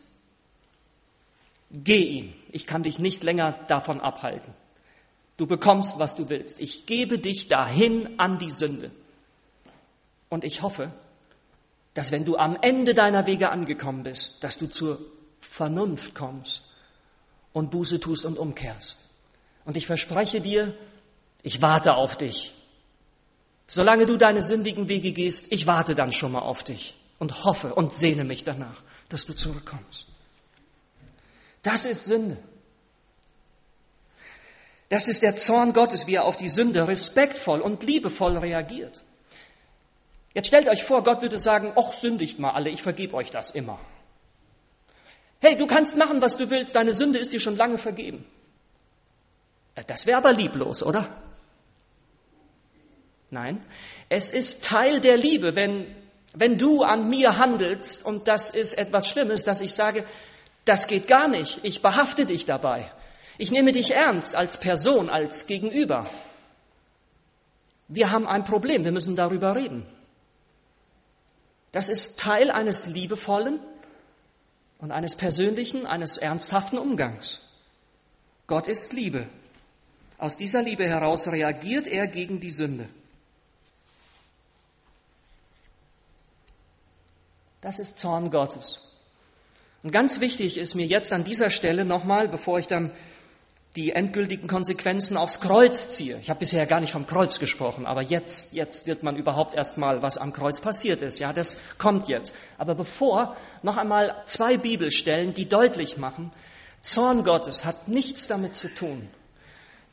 [1.70, 2.34] geh ihn.
[2.50, 4.54] Ich kann dich nicht länger davon abhalten.
[5.38, 6.60] Du bekommst, was du willst.
[6.60, 8.90] Ich gebe dich dahin an die Sünde.
[10.28, 10.92] Und ich hoffe,
[11.94, 14.98] dass wenn du am Ende deiner Wege angekommen bist, dass du zur
[15.40, 16.64] Vernunft kommst
[17.52, 19.00] und Buße tust und umkehrst.
[19.64, 20.74] Und ich verspreche dir,
[21.42, 22.52] ich warte auf dich.
[23.68, 27.74] Solange du deine sündigen Wege gehst, ich warte dann schon mal auf dich und hoffe
[27.74, 30.08] und sehne mich danach, dass du zurückkommst.
[31.62, 32.38] Das ist Sünde.
[34.88, 39.02] Das ist der Zorn Gottes, wie er auf die Sünde respektvoll und liebevoll reagiert.
[40.34, 43.50] Jetzt stellt euch vor, Gott würde sagen, ach, sündigt mal alle, ich vergebe euch das
[43.50, 43.78] immer.
[45.40, 48.24] Hey, du kannst machen, was du willst, deine Sünde ist dir schon lange vergeben.
[49.74, 51.08] Äh, das wäre aber lieblos, oder?
[53.30, 53.62] Nein,
[54.08, 55.86] es ist Teil der Liebe, wenn,
[56.34, 60.04] wenn du an mir handelst und das ist etwas Schlimmes, dass ich sage,
[60.64, 62.90] das geht gar nicht, ich behafte dich dabei.
[63.38, 66.10] Ich nehme dich ernst als Person, als Gegenüber.
[67.86, 69.86] Wir haben ein Problem, wir müssen darüber reden.
[71.72, 73.60] Das ist Teil eines liebevollen
[74.78, 77.40] und eines persönlichen, eines ernsthaften Umgangs.
[78.48, 79.28] Gott ist Liebe.
[80.18, 82.88] Aus dieser Liebe heraus reagiert er gegen die Sünde.
[87.60, 88.80] Das ist Zorn Gottes.
[89.82, 92.90] Und ganz wichtig ist mir jetzt an dieser Stelle nochmal, bevor ich dann
[93.78, 96.18] die endgültigen Konsequenzen aufs Kreuz ziehe.
[96.20, 99.78] Ich habe bisher gar nicht vom Kreuz gesprochen, aber jetzt, jetzt wird man überhaupt erst
[99.78, 101.20] mal, was am Kreuz passiert ist.
[101.20, 102.34] Ja, das kommt jetzt.
[102.58, 106.32] Aber bevor noch einmal zwei Bibelstellen, die deutlich machen,
[106.82, 109.08] Zorn Gottes hat nichts damit zu tun,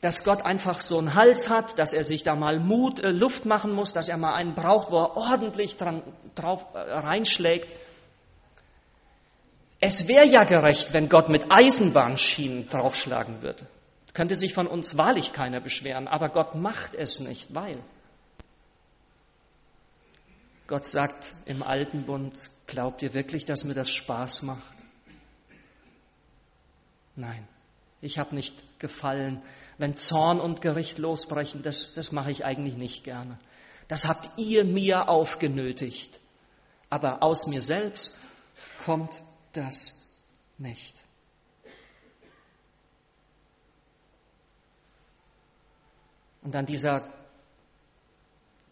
[0.00, 3.46] dass Gott einfach so einen Hals hat, dass er sich da mal Mut, äh, Luft
[3.46, 6.02] machen muss, dass er mal einen braucht, wo er ordentlich dran,
[6.34, 7.76] drauf äh, reinschlägt.
[9.78, 13.64] Es wäre ja gerecht, wenn Gott mit Eisenbahnschienen draufschlagen würde.
[14.16, 17.76] Könnte sich von uns wahrlich keiner beschweren, aber Gott macht es nicht, weil
[20.66, 24.74] Gott sagt im alten Bund, glaubt ihr wirklich, dass mir das Spaß macht?
[27.14, 27.46] Nein,
[28.00, 29.42] ich habe nicht gefallen,
[29.76, 33.38] wenn Zorn und Gericht losbrechen, das, das mache ich eigentlich nicht gerne.
[33.86, 36.20] Das habt ihr mir aufgenötigt.
[36.88, 38.16] Aber aus mir selbst
[38.82, 39.92] kommt das
[40.56, 41.05] nicht.
[46.46, 47.02] Und dann dieser,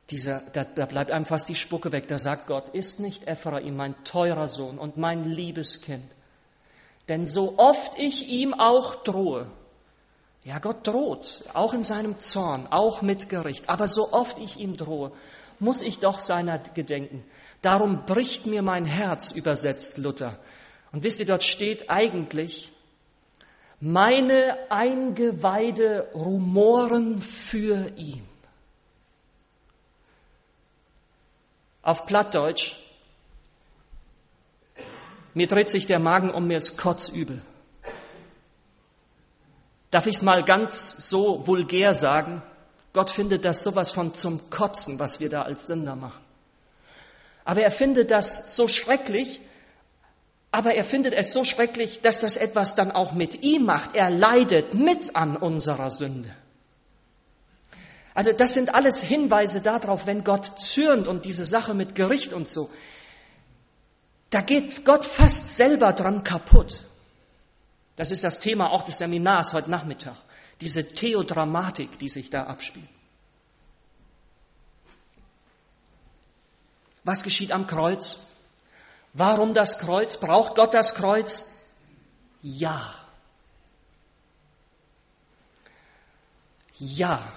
[0.09, 2.07] dieser da, da bleibt einem fast die Spucke weg.
[2.07, 6.05] Da sagt Gott, ist nicht Ephraim mein teurer Sohn und mein liebes Kind?
[7.09, 9.51] Denn so oft ich ihm auch drohe,
[10.45, 14.77] ja, Gott droht, auch in seinem Zorn, auch mit Gericht, aber so oft ich ihm
[14.77, 15.11] drohe,
[15.59, 17.25] muss ich doch seiner gedenken.
[17.61, 20.39] Darum bricht mir mein Herz, übersetzt Luther.
[20.93, 22.71] Und wisst ihr, dort steht eigentlich,
[23.85, 28.27] meine Eingeweide rumoren für ihn.
[31.83, 32.77] Auf Plattdeutsch,
[35.35, 37.43] mir dreht sich der Magen um, mir ist kotzübel.
[39.91, 42.43] Darf ich es mal ganz so vulgär sagen?
[42.95, 46.25] Gott findet das sowas von zum Kotzen, was wir da als Sünder machen.
[47.45, 49.43] Aber er findet das so schrecklich,
[50.55, 53.97] aber er findet es so schrecklich, dass das etwas dann auch mit ihm macht.
[53.97, 56.33] Er leidet mit an unserer Sünde.
[58.15, 62.49] Also das sind alles Hinweise darauf, wenn Gott zürnt und diese Sache mit Gericht und
[62.49, 62.71] so,
[64.31, 66.85] da geht Gott fast selber dran kaputt.
[67.97, 70.15] Das ist das Thema auch des Seminars heute Nachmittag,
[70.61, 72.87] diese Theodramatik, die sich da abspielt.
[77.03, 78.19] Was geschieht am Kreuz?
[79.15, 80.17] Warum das Kreuz?
[80.17, 81.55] Braucht Gott das Kreuz?
[82.43, 82.95] Ja.
[86.79, 87.33] Ja.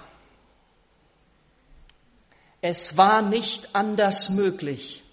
[2.60, 5.04] Es war nicht anders möglich,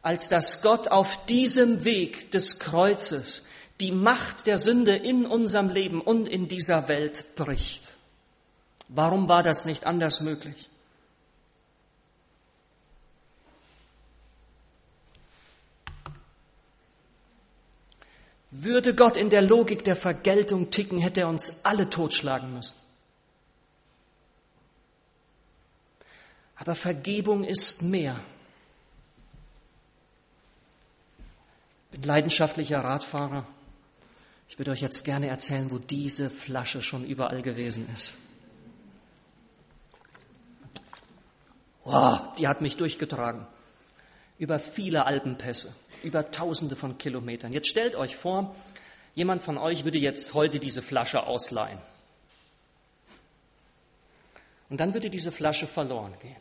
[0.00, 3.42] als dass Gott auf diesem Weg des Kreuzes
[3.78, 7.92] die Macht der Sünde in unserem Leben und in dieser Welt bricht.
[8.88, 10.70] Warum war das nicht anders möglich?
[18.54, 22.76] Würde Gott in der Logik der Vergeltung ticken, hätte er uns alle totschlagen müssen.
[26.56, 28.14] Aber Vergebung ist mehr.
[31.90, 33.46] Ich bin leidenschaftlicher Radfahrer.
[34.50, 38.18] Ich würde euch jetzt gerne erzählen, wo diese Flasche schon überall gewesen ist.
[41.84, 43.46] Wow, die hat mich durchgetragen.
[44.38, 45.74] Über viele Alpenpässe
[46.04, 47.52] über Tausende von Kilometern.
[47.52, 48.54] Jetzt stellt euch vor,
[49.14, 51.78] jemand von euch würde jetzt heute diese Flasche ausleihen.
[54.68, 56.36] Und dann würde diese Flasche verloren gehen.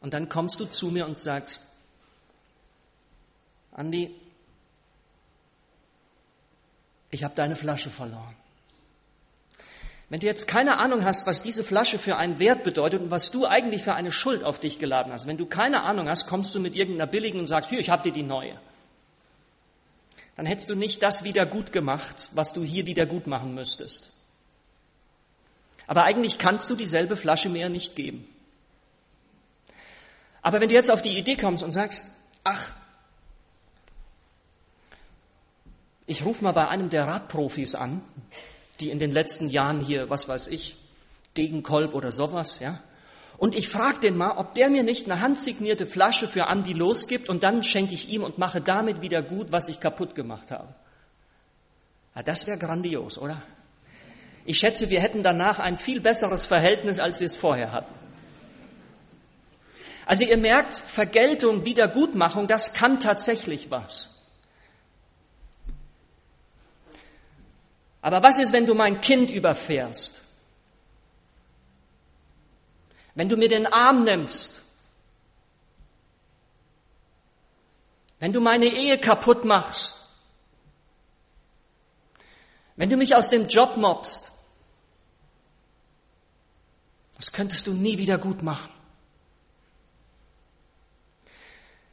[0.00, 1.62] Und dann kommst du zu mir und sagst,
[3.72, 4.14] Andi,
[7.10, 8.36] ich habe deine Flasche verloren.
[10.08, 13.32] Wenn du jetzt keine Ahnung hast, was diese Flasche für einen Wert bedeutet und was
[13.32, 16.54] du eigentlich für eine Schuld auf dich geladen hast, wenn du keine Ahnung hast, kommst
[16.54, 18.58] du mit irgendeiner billigen und sagst, hier, ich habe dir die neue.
[20.36, 24.12] Dann hättest du nicht das wieder gut gemacht, was du hier wieder gut machen müsstest.
[25.88, 28.28] Aber eigentlich kannst du dieselbe Flasche mehr nicht geben.
[30.42, 32.06] Aber wenn du jetzt auf die Idee kommst und sagst,
[32.44, 32.62] ach,
[36.06, 38.02] ich rufe mal bei einem der Radprofis an,
[38.80, 40.76] die in den letzten Jahren hier, was weiß ich,
[41.36, 42.80] Degenkolb oder sowas, ja.
[43.38, 47.28] Und ich frage den mal, ob der mir nicht eine handsignierte Flasche für Andi losgibt
[47.28, 50.74] und dann schenke ich ihm und mache damit wieder gut, was ich kaputt gemacht habe.
[52.14, 53.40] Ja, das wäre grandios, oder?
[54.46, 57.92] Ich schätze, wir hätten danach ein viel besseres Verhältnis, als wir es vorher hatten.
[60.06, 64.15] Also ihr merkt, Vergeltung, Wiedergutmachung, das kann tatsächlich was.
[68.00, 70.22] Aber was ist, wenn du mein Kind überfährst?
[73.14, 74.62] Wenn du mir den Arm nimmst?
[78.18, 80.02] Wenn du meine Ehe kaputt machst?
[82.76, 84.32] Wenn du mich aus dem Job mobst?
[87.16, 88.70] Das könntest du nie wieder gut machen.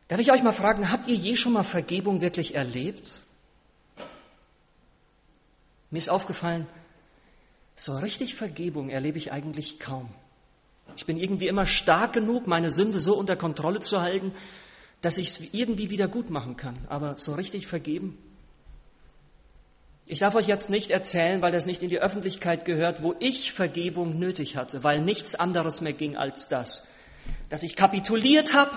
[0.09, 3.22] Darf ich euch mal fragen, habt ihr je schon mal Vergebung wirklich erlebt?
[5.93, 6.65] Mir ist aufgefallen,
[7.75, 10.09] so richtig Vergebung erlebe ich eigentlich kaum.
[10.97, 14.31] Ich bin irgendwie immer stark genug, meine Sünde so unter Kontrolle zu halten,
[15.01, 18.17] dass ich es irgendwie wieder gut machen kann, aber so richtig vergeben?
[20.07, 23.51] Ich darf euch jetzt nicht erzählen, weil das nicht in die Öffentlichkeit gehört, wo ich
[23.53, 26.87] Vergebung nötig hatte, weil nichts anderes mehr ging als das.
[27.49, 28.71] Dass ich kapituliert habe,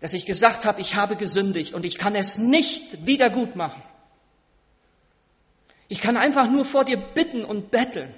[0.00, 3.82] dass ich gesagt habe, ich habe gesündigt und ich kann es nicht wieder gut machen.
[5.88, 8.14] Ich kann einfach nur vor dir bitten und betteln.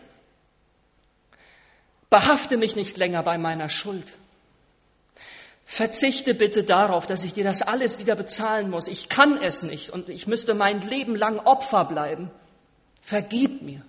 [2.10, 4.12] Behafte mich nicht länger bei meiner Schuld.
[5.64, 8.86] Verzichte bitte darauf, dass ich dir das alles wieder bezahlen muss.
[8.86, 12.30] Ich kann es nicht und ich müsste mein Leben lang Opfer bleiben.
[13.00, 13.84] Vergib mir.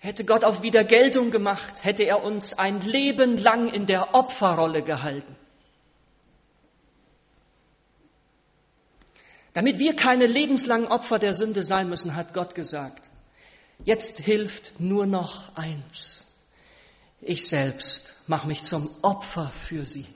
[0.00, 5.34] Hätte Gott auf Wiedergeltung gemacht, hätte er uns ein Leben lang in der Opferrolle gehalten.
[9.58, 13.10] Damit wir keine lebenslangen Opfer der Sünde sein müssen, hat Gott gesagt,
[13.84, 16.28] jetzt hilft nur noch eins.
[17.20, 20.06] Ich selbst mache mich zum Opfer für sie.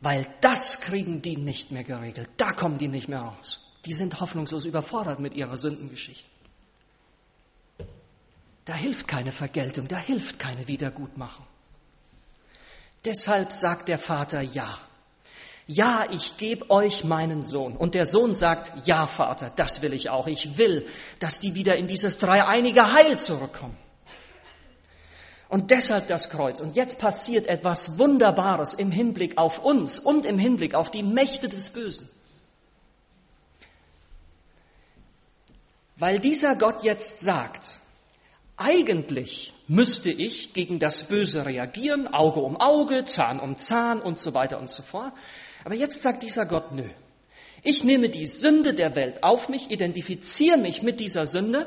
[0.00, 2.30] Weil das kriegen die nicht mehr geregelt.
[2.38, 3.60] Da kommen die nicht mehr raus.
[3.84, 6.30] Die sind hoffnungslos überfordert mit ihrer Sündengeschichte.
[8.64, 11.44] Da hilft keine Vergeltung, da hilft keine Wiedergutmachung.
[13.04, 14.78] Deshalb sagt der Vater Ja
[15.66, 17.76] ja, ich gebe euch meinen Sohn.
[17.76, 20.26] Und der Sohn sagt, ja, Vater, das will ich auch.
[20.26, 20.86] Ich will,
[21.20, 23.76] dass die wieder in dieses dreieinige Heil zurückkommen.
[25.48, 26.60] Und deshalb das Kreuz.
[26.60, 31.48] Und jetzt passiert etwas Wunderbares im Hinblick auf uns und im Hinblick auf die Mächte
[31.48, 32.08] des Bösen.
[35.96, 37.78] Weil dieser Gott jetzt sagt,
[38.56, 44.34] eigentlich müsste ich gegen das Böse reagieren, Auge um Auge, Zahn um Zahn und so
[44.34, 45.12] weiter und so fort.
[45.64, 46.84] Aber jetzt sagt dieser Gott, nö.
[47.62, 51.66] Ich nehme die Sünde der Welt auf mich, identifiziere mich mit dieser Sünde.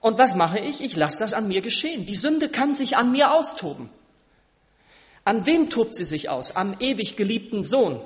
[0.00, 0.80] Und was mache ich?
[0.80, 2.04] Ich lasse das an mir geschehen.
[2.06, 3.88] Die Sünde kann sich an mir austoben.
[5.24, 6.56] An wem tobt sie sich aus?
[6.56, 8.00] Am ewig geliebten Sohn.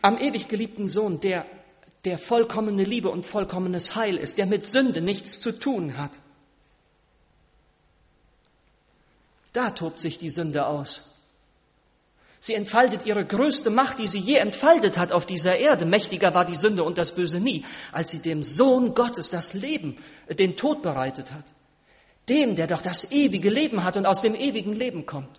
[0.00, 1.44] Am ewig geliebten Sohn, der,
[2.04, 6.12] der vollkommene Liebe und vollkommenes Heil ist, der mit Sünde nichts zu tun hat.
[9.52, 11.09] Da tobt sich die Sünde aus.
[12.42, 15.84] Sie entfaltet ihre größte Macht, die sie je entfaltet hat auf dieser Erde.
[15.84, 19.98] Mächtiger war die Sünde und das Böse nie, als sie dem Sohn Gottes das Leben,
[20.26, 21.44] äh, den Tod bereitet hat.
[22.30, 25.38] Dem, der doch das ewige Leben hat und aus dem ewigen Leben kommt.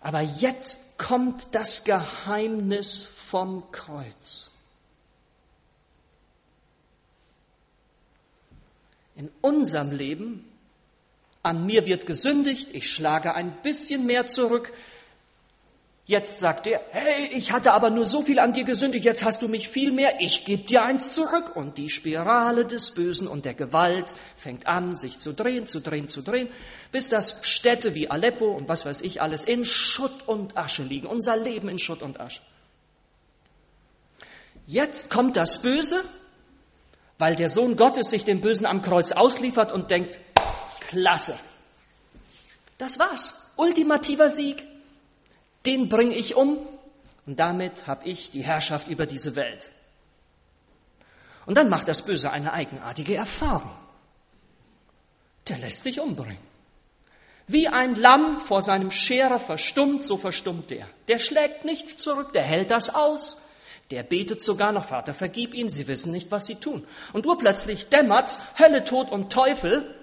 [0.00, 4.50] Aber jetzt kommt das Geheimnis vom Kreuz.
[9.16, 10.44] In unserem Leben
[11.44, 14.72] an mir wird gesündigt, ich schlage ein bisschen mehr zurück.
[16.06, 19.40] Jetzt sagt er, hey, ich hatte aber nur so viel an dir gesündigt, jetzt hast
[19.40, 21.54] du mich viel mehr, ich gebe dir eins zurück.
[21.54, 26.08] Und die Spirale des Bösen und der Gewalt fängt an, sich zu drehen, zu drehen,
[26.08, 26.48] zu drehen,
[26.92, 31.06] bis das Städte wie Aleppo und was weiß ich alles in Schutt und Asche liegen,
[31.06, 32.40] unser Leben in Schutt und Asche.
[34.66, 36.02] Jetzt kommt das Böse,
[37.18, 40.20] weil der Sohn Gottes sich dem Bösen am Kreuz ausliefert und denkt,
[40.94, 41.36] Klasse.
[42.78, 43.34] Das war's.
[43.56, 44.64] Ultimativer Sieg.
[45.66, 46.58] Den bringe ich um
[47.26, 49.70] und damit habe ich die Herrschaft über diese Welt.
[51.46, 53.74] Und dann macht das Böse eine eigenartige Erfahrung.
[55.48, 56.38] Der lässt sich umbringen.
[57.48, 60.86] Wie ein Lamm vor seinem Scherer verstummt, so verstummt der.
[61.08, 63.38] Der schlägt nicht zurück, der hält das aus.
[63.90, 66.86] Der betet sogar noch, Vater, vergib ihnen, sie wissen nicht, was sie tun.
[67.12, 69.94] Und urplötzlich dämmert's, Hölle, Tod und Teufel,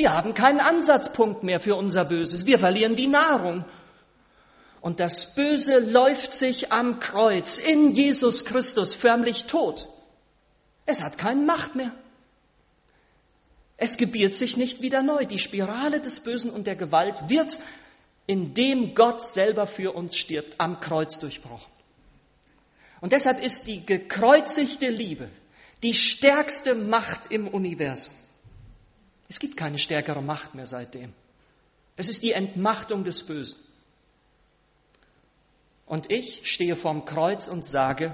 [0.00, 2.46] wir haben keinen Ansatzpunkt mehr für unser Böses.
[2.46, 3.66] Wir verlieren die Nahrung.
[4.80, 9.88] Und das Böse läuft sich am Kreuz in Jesus Christus förmlich tot.
[10.86, 11.92] Es hat keine Macht mehr.
[13.76, 15.26] Es gebiert sich nicht wieder neu.
[15.26, 17.60] Die Spirale des Bösen und der Gewalt wird,
[18.26, 21.70] indem Gott selber für uns stirbt, am Kreuz durchbrochen.
[23.02, 25.28] Und deshalb ist die gekreuzigte Liebe
[25.82, 28.14] die stärkste Macht im Universum.
[29.30, 31.12] Es gibt keine stärkere Macht mehr seitdem.
[31.96, 33.60] Es ist die Entmachtung des Bösen.
[35.86, 38.12] Und ich stehe vorm Kreuz und sage,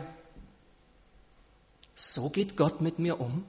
[1.94, 3.46] so geht Gott mit mir um?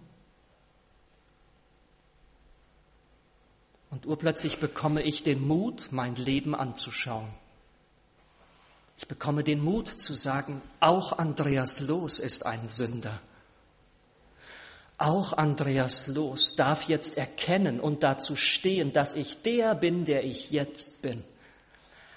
[3.90, 7.28] Und urplötzlich bekomme ich den Mut, mein Leben anzuschauen.
[8.98, 13.20] Ich bekomme den Mut zu sagen, auch Andreas Los ist ein Sünder.
[14.98, 20.50] Auch Andreas Los darf jetzt erkennen und dazu stehen, dass ich der bin, der ich
[20.50, 21.24] jetzt bin.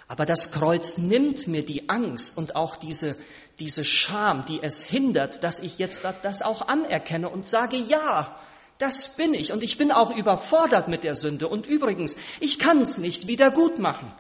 [0.09, 3.17] Aber das Kreuz nimmt mir die Angst und auch diese,
[3.61, 8.35] diese Scham, die es hindert, dass ich jetzt das auch anerkenne und sage, ja,
[8.79, 11.49] das bin ich und ich bin auch überfordert mit der Sünde.
[11.49, 14.11] Und übrigens, ich kann es nicht wieder gut machen.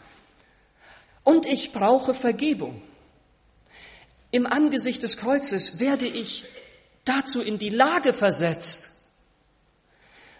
[1.24, 2.82] Und ich brauche Vergebung.
[4.30, 6.44] Im Angesicht des Kreuzes werde ich
[7.04, 8.90] dazu in die Lage versetzt,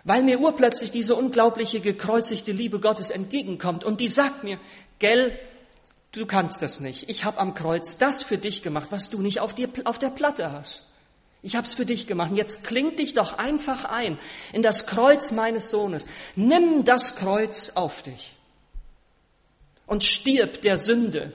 [0.05, 4.59] weil mir urplötzlich diese unglaubliche gekreuzigte Liebe Gottes entgegenkommt und die sagt mir,
[4.99, 5.39] gell,
[6.13, 7.09] du kannst das nicht.
[7.09, 10.11] Ich habe am Kreuz das für dich gemacht, was du nicht auf, dir, auf der
[10.11, 10.87] Platte hast.
[11.43, 12.33] Ich habe es für dich gemacht.
[12.35, 14.19] Jetzt kling dich doch einfach ein
[14.53, 16.07] in das Kreuz meines Sohnes.
[16.37, 18.37] Nimm das Kreuz auf dich
[19.87, 21.33] und stirb der Sünde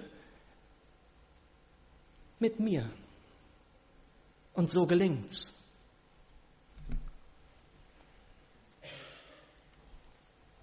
[2.40, 2.90] mit mir.
[4.56, 5.54] Und so gelingt's.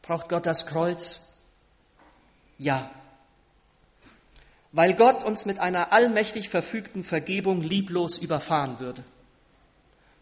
[0.02, 1.20] Braucht Gott das Kreuz?
[2.58, 2.90] Ja.
[4.72, 9.04] Weil Gott uns mit einer allmächtig verfügten Vergebung lieblos überfahren würde.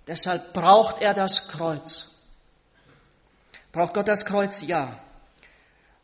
[0.07, 2.11] Deshalb braucht er das Kreuz.
[3.73, 4.63] Braucht Gott das Kreuz?
[4.63, 4.99] Ja.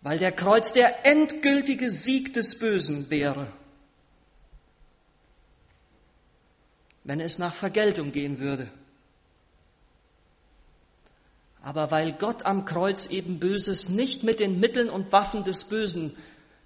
[0.01, 3.49] Weil der Kreuz der endgültige Sieg des Bösen wäre.
[7.07, 8.69] Wenn es nach Vergeltung gehen würde.
[11.63, 16.17] Aber weil Gott am Kreuz eben Böses nicht mit den Mitteln und Waffen des Bösen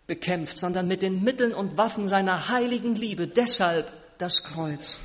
[0.07, 4.97] bekämpft, sondern mit den Mitteln und Waffen seiner heiligen Liebe, deshalb das Kreuz.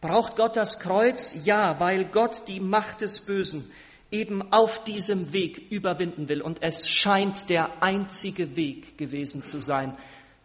[0.00, 1.34] Braucht Gott das Kreuz?
[1.44, 3.68] Ja, weil Gott die Macht des Bösen
[4.12, 6.40] eben auf diesem Weg überwinden will.
[6.40, 9.96] Und es scheint der einzige Weg gewesen zu sein,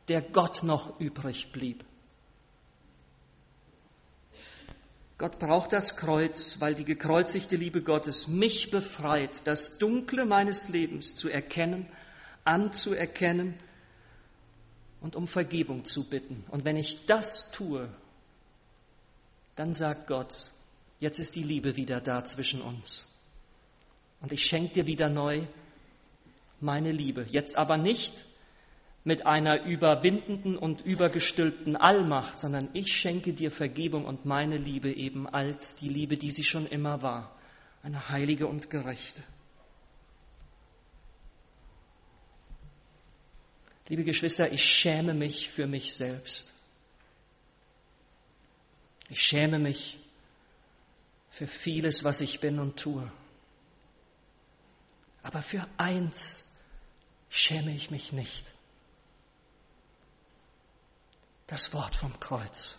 [0.08, 1.84] der Gott noch übrig blieb.
[5.22, 11.14] Gott braucht das Kreuz, weil die gekreuzigte Liebe Gottes mich befreit, das Dunkle meines Lebens
[11.14, 11.86] zu erkennen,
[12.44, 13.54] anzuerkennen
[15.00, 16.44] und um Vergebung zu bitten.
[16.50, 17.88] Und wenn ich das tue,
[19.56, 20.54] dann sagt Gott,
[21.00, 23.06] jetzt ist die Liebe wieder da zwischen uns.
[24.22, 25.46] Und ich schenke dir wieder neu
[26.62, 27.28] meine Liebe.
[27.30, 28.26] Jetzt aber nicht
[29.04, 35.28] mit einer überwindenden und übergestülpten Allmacht, sondern ich schenke dir Vergebung und meine Liebe eben
[35.28, 37.36] als die Liebe, die sie schon immer war,
[37.82, 39.24] eine heilige und gerechte.
[43.88, 46.54] Liebe Geschwister, ich schäme mich für mich selbst.
[49.10, 50.00] Ich schäme mich
[51.30, 53.12] für vieles, was ich bin und tue.
[55.24, 56.46] Aber für eins
[57.30, 58.51] schäme ich mich nicht.
[61.52, 62.78] Das Wort vom Kreuz.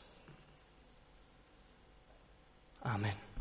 [2.81, 3.32] Amen.